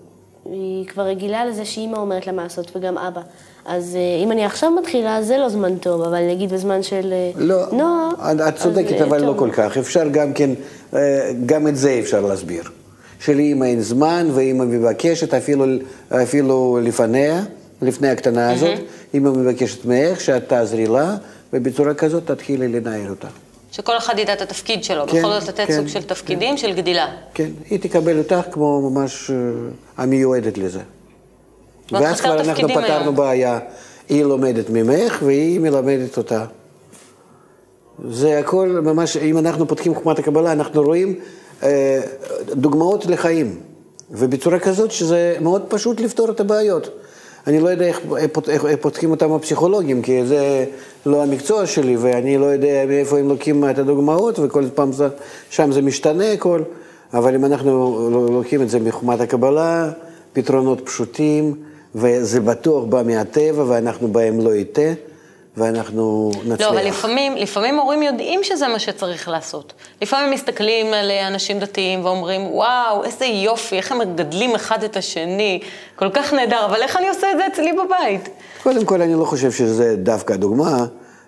היא 0.46 0.88
כבר 0.88 1.04
רגילה 1.04 1.46
לזה 1.46 1.66
שאימא 1.66 1.98
אומרת 1.98 2.28
לה 2.28 2.34
מה 2.34 2.44
לעשות, 2.44 2.72
וגם 2.76 2.98
אבא. 2.98 3.22
אז 3.66 3.96
אה, 3.96 4.24
אם 4.24 4.32
אני 4.32 4.46
עכשיו 4.46 4.72
מתחילה, 4.72 5.24
זה 5.24 5.38
לא 5.38 5.50
זמן 5.50 5.78
טוב, 5.78 6.02
אבל 6.02 6.28
נגיד 6.28 6.54
בזמן 6.54 6.84
של 6.84 7.14
אה, 7.14 7.32
לא, 7.36 7.64
נועה... 7.72 8.10
את- 8.32 8.42
את 8.48 8.56
צודקת, 8.56 8.92
אה, 8.92 9.04
אבל 9.04 9.24
לא. 9.26 9.34
כל 9.38 9.50
כך. 9.54 9.78
אפשר 9.78 10.08
גם 10.12 10.34
כן, 10.34 10.50
גם 11.46 11.68
את 11.68 11.76
זה 11.78 11.98
אפשר 12.00 12.22
להסביר. 12.22 12.64
שלאמא 13.20 13.66
אין 13.66 13.82
זמן, 13.82 14.28
ואמא 14.34 14.64
מבקשת 14.66 15.34
אפילו, 15.34 15.66
אפילו 16.24 16.80
לפניה, 16.84 17.44
לפני 17.82 18.10
הקטנה 18.10 18.52
הזאת, 18.52 18.80
אמא 19.14 19.30
מבקשת 19.30 19.86
ממך 19.86 20.22
שאת 20.22 20.50
תעזרי 20.50 20.86
לה, 20.88 21.16
ובצורה 21.54 21.94
כזאת 21.94 22.26
תתחילי 22.32 22.68
לנהל 22.68 23.10
אותה. 23.10 23.28
שכל 23.72 23.98
אחד 23.98 24.20
ידע 24.20 24.34
את 24.34 24.42
התפקיד 24.42 24.84
שלו, 24.84 25.08
כן, 25.08 25.20
בכל 25.20 25.40
זאת 25.40 25.50
לתת 25.50 25.68
כן, 25.68 25.74
סוג 25.76 25.88
של 25.88 26.04
תפקידים 26.04 26.58
של 26.58 26.74
גדילה. 26.74 27.08
כן, 27.34 27.50
היא 27.70 27.80
תקבל 27.80 28.18
אותך 28.18 28.42
כמו 28.52 28.90
ממש 28.90 29.32
אה, 29.32 29.36
המיועדת 29.98 30.58
לזה. 30.58 30.82
ואז 31.92 32.22
כבר 32.22 32.42
אנחנו 32.42 32.68
פתרנו 32.68 33.04
היום. 33.04 33.16
בעיה. 33.16 33.60
היא 34.10 34.24
לומדת 34.24 34.70
ממך 34.70 35.20
והיא 35.26 35.60
מלמדת 35.60 36.18
אותה. 36.18 36.46
זה 38.10 38.40
הכל 38.40 38.68
ממש, 38.84 39.18
אם 39.18 39.38
אנחנו 39.38 39.68
פותחים 39.68 39.96
חוכמת 39.96 40.20
הקבלה, 40.20 40.52
אנחנו 40.52 40.82
רואים 40.84 41.20
אה, 41.64 42.02
דוגמאות 42.48 43.06
לחיים, 43.06 43.60
ובצורה 44.12 44.60
כזאת 44.60 44.92
שזה 44.92 45.36
מאוד 45.42 45.66
פשוט 45.70 46.00
לפתור 46.00 46.32
את 46.32 46.40
הבעיות. 46.40 47.01
אני 47.48 47.60
לא 47.60 47.70
יודע 47.70 47.86
איך, 47.86 48.02
איך, 48.48 48.66
איך 48.66 48.78
פותחים 48.82 49.12
אותם 49.12 49.32
הפסיכולוגים, 49.32 50.02
כי 50.02 50.26
זה 50.26 50.66
לא 51.06 51.24
המקצוע 51.24 51.66
שלי, 51.66 51.98
ואני 51.98 52.38
לא 52.38 52.46
יודע 52.46 52.86
מאיפה 52.88 53.20
הם 53.20 53.30
לוקחים 53.30 53.70
את 53.70 53.78
הדוגמאות, 53.78 54.40
וכל 54.40 54.64
פעם 54.76 54.92
זה, 54.92 55.08
שם 55.50 55.72
זה 55.72 55.82
משתנה 55.82 56.32
הכל, 56.32 56.62
אבל 57.14 57.36
אם 57.36 57.46
אנחנו 57.46 58.10
לוקחים 58.32 58.62
את 58.62 58.70
זה 58.70 58.80
מחוכמת 58.80 59.22
הקבלה, 59.22 59.92
פתרונות 60.34 60.82
פשוטים, 60.86 61.56
וזה 61.96 62.40
בטוח 62.40 62.84
בא 62.84 63.02
מהטבע, 63.06 63.64
ואנחנו 63.68 64.08
בהם 64.08 64.42
לא 64.42 64.56
יטעה. 64.56 64.94
ואנחנו 65.58 66.32
נצליח. 66.46 66.62
לא, 66.62 66.70
אבל 66.70 66.88
לפעמים, 66.88 67.36
לפעמים 67.36 67.80
הורים 67.80 68.04
יודעים 68.04 68.44
שזה 68.44 68.68
מה 68.68 68.80
שצריך 68.80 69.28
לעשות. 69.28 69.74
לפעמים 70.02 70.32
מסתכלים 70.32 70.94
על 70.94 71.12
אנשים 71.12 71.60
דתיים 71.60 72.06
ואומרים, 72.06 72.42
וואו, 72.42 73.04
איזה 73.04 73.26
יופי, 73.26 73.78
איך 73.78 73.92
הם 73.92 74.00
מגדלים 74.00 74.56
אחד 74.56 74.84
את 74.84 74.98
השני, 74.98 75.60
כל 75.96 76.10
כך 76.14 76.34
נהדר, 76.34 76.66
אבל 76.66 76.82
איך 76.82 76.98
אני 76.98 77.10
עושה 77.10 77.32
את 77.32 77.38
זה 77.38 77.48
אצלי 77.48 77.72
בבית? 77.74 78.30
קודם 78.64 78.86
כל, 78.86 79.02
אני 79.02 79.14
לא 79.14 79.26
חושב 79.26 79.52
שזה 79.52 79.96
דווקא 79.96 80.36
דוגמה. 80.36 80.86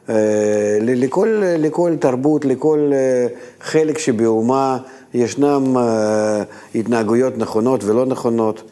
אה, 0.09 0.77
לכל, 0.81 1.41
לכל 1.43 1.95
תרבות, 1.99 2.45
לכל 2.45 2.91
אה, 2.93 3.27
חלק 3.61 3.97
שבאומה 3.97 4.77
ישנם 5.13 5.77
אה, 5.77 6.43
התנהגויות 6.75 7.37
נכונות 7.37 7.83
ולא 7.83 8.05
נכונות. 8.05 8.63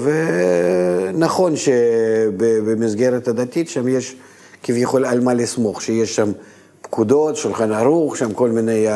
ונכון 0.00 1.56
שבמסגרת 1.56 3.28
הדתית 3.28 3.68
שם 3.68 3.88
יש 3.88 4.16
כביכול 4.62 5.04
על 5.04 5.20
מה 5.20 5.34
לסמוך, 5.34 5.82
שיש 5.82 6.16
שם 6.16 6.32
פקודות, 6.82 7.36
שולחן 7.36 7.72
ערוך, 7.72 8.16
שם 8.16 8.32
כל 8.32 8.50
מיני 8.50 8.86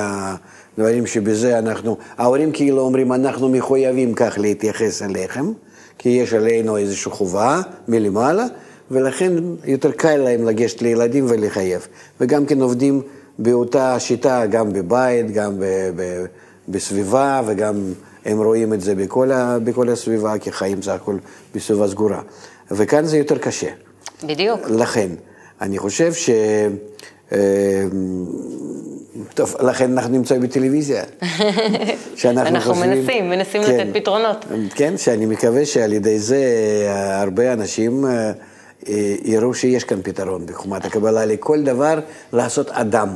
דברים 0.79 1.07
שבזה 1.07 1.59
אנחנו, 1.59 1.97
ההורים 2.19 2.53
כאילו 2.53 2.81
אומרים, 2.81 3.13
אנחנו 3.13 3.49
מחויבים 3.49 4.15
כך 4.15 4.39
להתייחס 4.39 5.03
אליכם, 5.03 5.53
כי 5.99 6.09
יש 6.09 6.33
עלינו 6.33 6.77
איזושהי 6.77 7.11
חובה 7.11 7.61
מלמעלה, 7.89 8.47
ולכן 8.91 9.33
יותר 9.65 9.91
קל 9.91 10.17
להם 10.17 10.45
לגשת 10.45 10.83
לילדים 10.83 11.27
ולחייב. 11.29 11.87
וגם 12.21 12.47
כן 12.47 12.61
עובדים 12.61 13.03
באותה 13.39 14.01
שיטה, 14.01 14.47
גם 14.47 14.73
בבית, 14.73 15.31
גם 15.31 15.59
ב, 15.59 15.65
ב, 15.97 16.25
בסביבה, 16.69 17.41
וגם 17.47 17.93
הם 18.25 18.39
רואים 18.43 18.75
את 18.75 18.81
זה 18.81 18.95
בכל, 18.95 19.31
ה, 19.31 19.59
בכל 19.65 19.89
הסביבה, 19.89 20.39
כי 20.39 20.53
חיים 20.53 20.83
זה 20.83 20.95
הכל 20.95 21.17
בסביבה 21.55 21.89
סגורה. 21.89 22.21
וכאן 22.71 23.05
זה 23.05 23.19
יותר 23.19 23.39
קשה. 23.39 23.69
בדיוק. 24.27 24.61
לכן. 24.71 25.09
אני 25.63 25.79
חושב 25.79 26.13
ש... 26.13 26.31
אה, 27.33 27.39
טוב, 29.35 29.57
לכן 29.61 29.93
אנחנו 29.93 30.13
נמצאים 30.13 30.43
בטלוויזיה. 30.43 31.03
אנחנו 32.25 32.61
חושבים, 32.61 32.91
מנסים, 32.91 33.31
מנסים 33.31 33.65
כן, 33.65 33.89
לתת 33.89 33.97
פתרונות. 33.97 34.45
כן, 34.75 34.97
שאני 34.97 35.27
מקווה 35.27 35.67
שעל 35.67 35.93
ידי 35.93 36.19
זה 36.19 36.45
הרבה 36.95 37.53
אנשים 37.53 38.07
אה, 38.07 38.33
יראו 39.25 39.55
שיש 39.55 39.85
כאן 39.85 40.03
פתרון 40.03 40.47
בחומת 40.47 40.85
הקבלה 40.85 41.25
לכל 41.25 41.63
דבר 41.63 41.99
לעשות 42.33 42.71
אדם. 42.71 43.09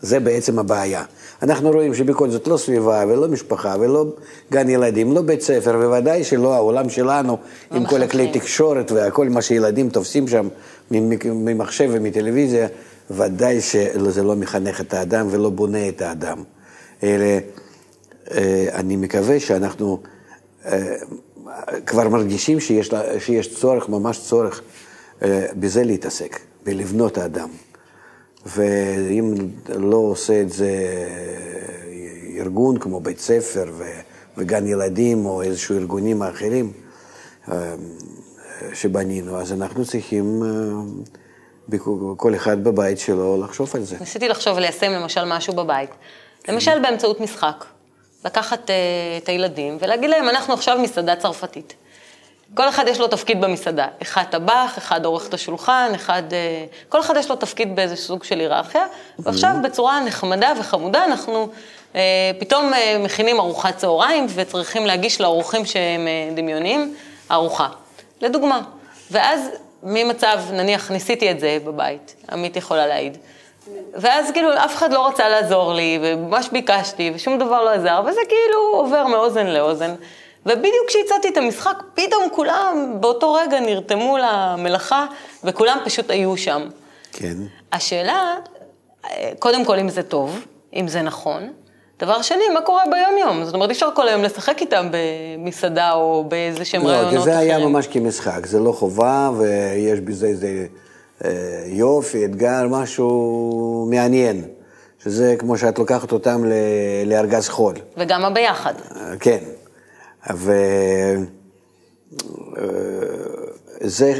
זה 0.00 0.20
בעצם 0.20 0.58
הבעיה. 0.58 1.04
אנחנו 1.42 1.70
רואים 1.70 1.94
שבכל 1.94 2.30
זאת 2.30 2.48
לא 2.48 2.56
סביבה 2.56 3.04
ולא 3.08 3.28
משפחה 3.28 3.74
ולא 3.80 4.06
גן 4.52 4.68
ילדים, 4.68 5.12
לא 5.12 5.22
בית 5.22 5.42
ספר, 5.42 5.70
וודאי 5.70 6.24
שלא 6.24 6.54
העולם 6.54 6.88
שלנו 6.88 7.38
עם 7.70 7.86
כל 7.86 8.02
הכלי 8.02 8.32
תקשורת 8.32 8.92
והכל 8.92 9.28
מה 9.28 9.42
שילדים 9.42 9.90
תופסים 9.90 10.28
שם 10.28 10.48
ממחשב 10.90 11.88
ומטלוויזיה, 11.92 12.68
ודאי 13.10 13.60
שזה 13.60 14.22
לא 14.22 14.36
מחנך 14.36 14.80
את 14.80 14.94
האדם 14.94 15.26
ולא 15.30 15.50
בונה 15.50 15.88
את 15.88 16.02
האדם. 16.02 16.42
אלא 17.02 17.24
אה, 18.30 18.66
אני 18.72 18.96
מקווה 18.96 19.40
שאנחנו 19.40 20.02
אה, 20.66 20.96
כבר 21.86 22.08
מרגישים 22.08 22.60
שיש, 22.60 22.90
שיש 23.18 23.54
צורך, 23.54 23.88
ממש 23.88 24.18
צורך, 24.18 24.62
אה, 25.22 25.46
בזה 25.56 25.84
להתעסק, 25.84 26.40
בלבנות 26.64 27.18
האדם. 27.18 27.48
ואם 28.46 29.34
לא 29.68 29.96
עושה 29.96 30.40
את 30.40 30.52
זה 30.52 30.70
ארגון 32.38 32.78
כמו 32.78 33.00
בית 33.00 33.20
ספר 33.20 33.72
וגן 34.36 34.66
ילדים 34.66 35.26
או 35.26 35.42
איזשהו 35.42 35.76
ארגונים 35.76 36.22
האחרים 36.22 36.72
אה, 37.48 37.74
שבנינו, 38.74 39.40
אז 39.40 39.52
אנחנו 39.52 39.84
צריכים 39.84 40.42
אה, 41.72 41.78
כל 42.16 42.34
אחד 42.34 42.64
בבית 42.64 42.98
שלו 42.98 43.44
לחשוב 43.44 43.70
על 43.74 43.82
זה. 43.82 43.96
ניסיתי 44.00 44.28
לחשוב 44.28 44.58
ליישם 44.58 44.92
למשל 44.92 45.24
משהו 45.24 45.54
בבית. 45.54 45.90
למשל 46.48 46.82
באמצעות 46.82 47.20
משחק. 47.20 47.64
לקחת 48.24 48.70
uh, 48.70 49.22
את 49.22 49.28
הילדים 49.28 49.78
ולהגיד 49.80 50.10
להם, 50.10 50.28
אנחנו 50.28 50.54
עכשיו 50.54 50.78
מסעדה 50.78 51.16
צרפתית. 51.16 51.74
כל 52.54 52.68
אחד 52.68 52.84
יש 52.88 53.00
לו 53.00 53.08
תפקיד 53.08 53.40
במסעדה. 53.40 53.86
אחד 54.02 54.22
טבח, 54.30 54.74
אחד 54.78 55.04
עורך 55.04 55.28
את 55.28 55.34
השולחן, 55.34 55.92
אחד... 55.94 56.22
אה, 56.32 56.64
כל 56.88 57.00
אחד 57.00 57.16
יש 57.16 57.30
לו 57.30 57.36
תפקיד 57.36 57.76
באיזה 57.76 57.96
סוג 57.96 58.24
של 58.24 58.38
היררכיה, 58.38 58.86
ועכשיו 59.18 59.54
בצורה 59.62 60.00
נחמדה 60.00 60.52
וחמודה 60.60 61.04
אנחנו 61.04 61.48
אה, 61.94 62.00
פתאום 62.38 62.74
אה, 62.74 62.98
מכינים 63.04 63.40
ארוחת 63.40 63.76
צהריים 63.76 64.26
וצריכים 64.34 64.86
להגיש 64.86 65.20
לאורחים 65.20 65.64
שהם 65.64 66.08
דמיוניים 66.34 66.94
ארוחה. 67.30 67.68
לדוגמה. 68.22 68.60
ואז 69.10 69.48
ממצב, 69.82 70.40
נניח, 70.52 70.90
ניסיתי 70.90 71.30
את 71.30 71.40
זה 71.40 71.58
בבית, 71.64 72.14
עמית 72.32 72.56
יכולה 72.56 72.86
להעיד. 72.86 73.18
ואז 73.94 74.30
כאילו 74.30 74.54
אף 74.54 74.76
אחד 74.76 74.92
לא 74.92 75.06
רצה 75.06 75.28
לעזור 75.28 75.74
לי, 75.74 75.98
וממש 76.02 76.48
ביקשתי, 76.52 77.12
ושום 77.14 77.38
דבר 77.38 77.64
לא 77.64 77.70
עזר, 77.70 78.02
וזה 78.06 78.20
כאילו 78.28 78.58
עובר 78.72 79.06
מאוזן 79.06 79.46
לאוזן. 79.46 79.94
ובדיוק 80.46 80.88
כשהצעתי 80.88 81.28
את 81.28 81.36
המשחק, 81.36 81.82
פתאום 81.94 82.28
כולם 82.32 82.96
באותו 83.00 83.32
רגע 83.32 83.60
נרתמו 83.60 84.18
למלאכה, 84.18 85.06
וכולם 85.44 85.78
פשוט 85.84 86.10
היו 86.10 86.36
שם. 86.36 86.68
כן. 87.12 87.36
השאלה, 87.72 88.34
קודם 89.38 89.64
כל, 89.64 89.78
אם 89.78 89.88
זה 89.88 90.02
טוב, 90.02 90.44
אם 90.74 90.88
זה 90.88 91.02
נכון. 91.02 91.52
דבר 92.02 92.22
שני, 92.22 92.48
מה 92.54 92.60
קורה 92.60 92.82
ביום-יום? 92.90 93.44
זאת 93.44 93.54
אומרת, 93.54 93.68
אי 93.68 93.74
אפשר 93.74 93.88
כל 93.94 94.08
היום 94.08 94.22
לשחק 94.22 94.60
איתם 94.60 94.88
במסעדה 94.90 95.92
או 95.92 96.24
באיזה 96.28 96.64
שהם 96.64 96.82
לא, 96.82 96.88
רעיונות 96.88 97.08
אחרים. 97.08 97.18
לא, 97.18 97.24
זה 97.24 97.38
היה 97.38 97.58
ממש 97.58 97.86
כמשחק, 97.86 98.46
זה 98.46 98.60
לא 98.60 98.72
חובה, 98.72 99.30
ויש 99.38 100.00
בזה 100.00 100.26
איזה 100.26 100.66
אה, 101.24 101.30
יופי, 101.66 102.24
אתגר, 102.24 102.66
משהו 102.70 103.88
מעניין. 103.90 104.44
שזה 105.04 105.34
כמו 105.38 105.58
שאת 105.58 105.78
לוקחת 105.78 106.12
אותם 106.12 106.44
לארגז 107.06 107.48
חול. 107.48 107.74
וגם 107.96 108.24
הביחד. 108.24 108.74
כן. 109.20 109.38
וזה 113.80 114.12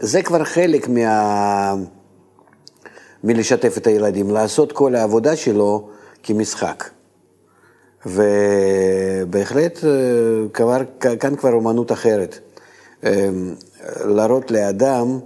זה 0.00 0.22
כבר 0.22 0.44
חלק 0.44 0.88
מה... 0.88 1.74
מלשתף 3.24 3.78
את 3.78 3.86
הילדים, 3.86 4.30
לעשות 4.30 4.72
כל 4.72 4.94
העבודה 4.94 5.36
שלו 5.36 5.88
כמשחק. 6.22 6.95
ובהחלט 8.06 9.78
כבר, 10.52 10.80
כאן 11.20 11.36
כבר 11.36 11.52
אומנות 11.52 11.92
אחרת. 11.92 12.38
להראות 14.04 14.50
לאדם 14.50 15.18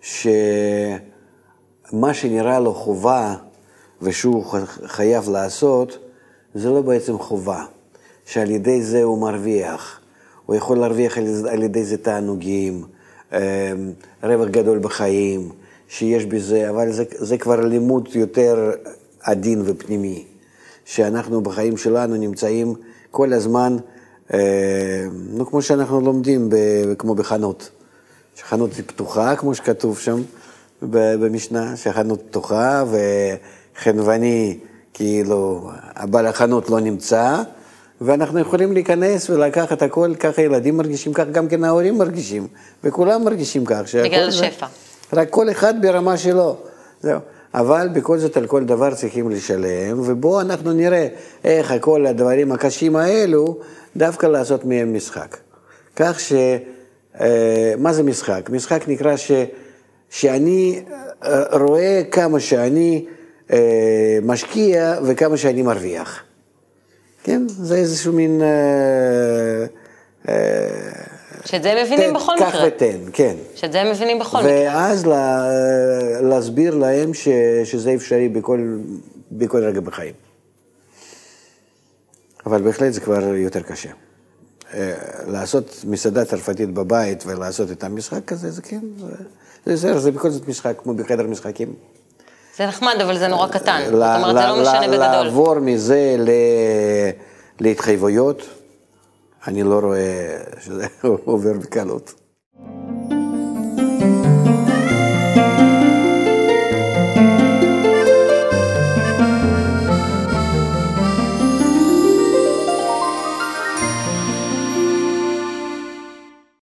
שמה 0.00 1.00
שנראה 2.12 2.60
לו 2.60 2.74
חובה 2.74 3.34
ושהוא 4.02 4.44
חייב 4.86 5.28
לעשות, 5.28 5.98
זה 6.54 6.70
לא 6.70 6.82
בעצם 6.82 7.18
חובה. 7.18 7.64
שעל 8.30 8.50
ידי 8.50 8.82
זה 8.82 9.02
הוא 9.02 9.18
מרוויח. 9.18 10.00
הוא 10.46 10.56
יכול 10.56 10.78
להרוויח 10.78 11.18
על 11.48 11.62
ידי 11.62 11.84
זה 11.84 11.96
תענוגים, 11.96 12.84
אמ, 13.32 13.38
רווח 14.22 14.48
גדול 14.48 14.78
בחיים, 14.78 15.48
שיש 15.88 16.24
בזה, 16.24 16.70
אבל 16.70 16.92
זה, 16.92 17.04
זה 17.10 17.38
כבר 17.38 17.60
לימוד 17.60 18.08
יותר 18.14 18.72
עדין 19.22 19.62
ופנימי, 19.64 20.24
שאנחנו 20.90 21.40
בחיים 21.40 21.76
שלנו 21.76 22.16
נמצאים 22.16 22.74
כל 23.10 23.32
הזמן, 23.32 23.76
אמ, 24.34 24.38
נו, 25.12 25.46
כמו 25.46 25.62
שאנחנו 25.62 26.00
לומדים, 26.00 26.50
ב, 26.50 26.54
כמו 26.98 27.14
בחנות. 27.14 27.70
שחנות 28.36 28.70
היא 28.76 28.84
פתוחה, 28.86 29.36
כמו 29.36 29.54
שכתוב 29.54 29.98
שם 29.98 30.22
במשנה, 30.82 31.76
שהחנות 31.76 32.22
פתוחה 32.30 32.84
וחנווני, 33.76 34.58
כאילו, 34.94 35.70
הבעל 35.96 36.26
החנות 36.26 36.70
לא 36.70 36.80
נמצא, 36.80 37.42
ואנחנו 38.00 38.38
יכולים 38.38 38.72
להיכנס 38.72 39.30
ולקחת 39.30 39.82
הכל, 39.82 40.14
ככה 40.20 40.42
ילדים 40.42 40.76
מרגישים 40.76 41.12
כך, 41.12 41.24
גם 41.32 41.48
כן 41.48 41.64
ההורים 41.64 41.98
מרגישים, 41.98 42.46
וכולם 42.84 43.24
מרגישים 43.24 43.64
כך. 43.64 43.80
בגלל 44.04 44.28
השפע. 44.28 44.66
רק 45.12 45.30
כל 45.30 45.50
אחד 45.50 45.74
ברמה 45.82 46.16
שלו, 46.16 46.56
זהו. 47.00 47.20
אבל 47.54 47.88
בכל 47.92 48.18
זאת 48.18 48.36
על 48.36 48.46
כל 48.46 48.64
דבר 48.64 48.94
צריכים 48.94 49.30
לשלם, 49.30 50.00
ובואו 50.00 50.40
אנחנו 50.40 50.72
נראה 50.72 51.08
איך 51.44 51.74
כל 51.80 52.06
הדברים 52.06 52.52
הקשים 52.52 52.96
האלו, 52.96 53.58
דווקא 53.96 54.26
לעשות 54.26 54.64
מהם 54.64 54.94
משחק. 54.94 55.36
כך 55.96 56.20
ש... 56.20 56.32
אה, 57.20 57.74
מה 57.78 57.92
זה 57.92 58.02
משחק? 58.02 58.50
משחק 58.52 58.88
נקרא 58.88 59.14
שאני 60.10 60.82
אה, 61.24 61.56
רואה 61.56 62.02
כמה 62.10 62.40
שאני 62.40 63.06
אה, 63.52 64.18
משקיע 64.22 64.98
וכמה 65.04 65.36
שאני 65.36 65.62
מרוויח. 65.62 66.22
כן? 67.24 67.42
זה 67.48 67.76
איזשהו 67.76 68.12
מין... 68.12 68.42
שאת 71.44 71.62
זה 71.62 71.82
מבינים 71.84 72.14
בכל 72.14 72.32
קח 72.38 72.48
מקרה. 72.48 72.64
ותן, 72.66 72.98
כן. 73.12 73.34
שאת 73.54 73.72
זה 73.72 73.84
מבינים 73.84 74.18
בכל 74.18 74.38
מקרה. 74.38 74.52
ואז 74.52 75.06
לה, 75.06 75.46
להסביר 76.22 76.74
להם 76.74 77.14
ש, 77.14 77.28
שזה 77.64 77.94
אפשרי 77.94 78.28
בכל, 78.28 78.78
בכל 79.32 79.64
רגע 79.64 79.80
בחיים. 79.80 80.14
אבל 82.46 82.62
בהחלט 82.62 82.92
זה 82.92 83.00
כבר 83.00 83.34
יותר 83.34 83.62
קשה. 83.62 83.90
אה, 84.74 84.92
לעשות 85.26 85.84
מסעדה 85.84 86.24
צרפתית 86.24 86.74
בבית 86.74 87.24
ולעשות 87.26 87.70
את 87.70 87.84
המשחק 87.84 88.24
כזה, 88.24 88.50
זה 88.50 88.62
כן, 88.62 88.80
זה, 89.66 89.76
זה, 89.76 89.98
זה 89.98 90.10
בכל 90.10 90.30
זאת 90.30 90.48
משחק 90.48 90.76
כמו 90.82 90.94
בחדר 90.94 91.26
משחקים. 91.26 91.74
זה 92.56 92.66
נחמד, 92.66 92.94
אבל 93.02 93.18
זה 93.18 93.28
נורא 93.28 93.48
קטן. 93.48 93.82
זאת 93.84 93.92
אומרת, 93.92 94.36
זה 94.36 94.46
לא 94.46 94.62
משנה 94.62 94.88
בגדול. 94.88 94.98
לעבור 94.98 95.58
מזה 95.58 96.16
ל... 96.18 96.30
להתחייבויות, 97.60 98.42
אני 99.46 99.62
לא 99.62 99.78
רואה 99.78 100.38
שזה 100.60 100.86
עובר 101.24 101.52
בקלות. 101.52 102.19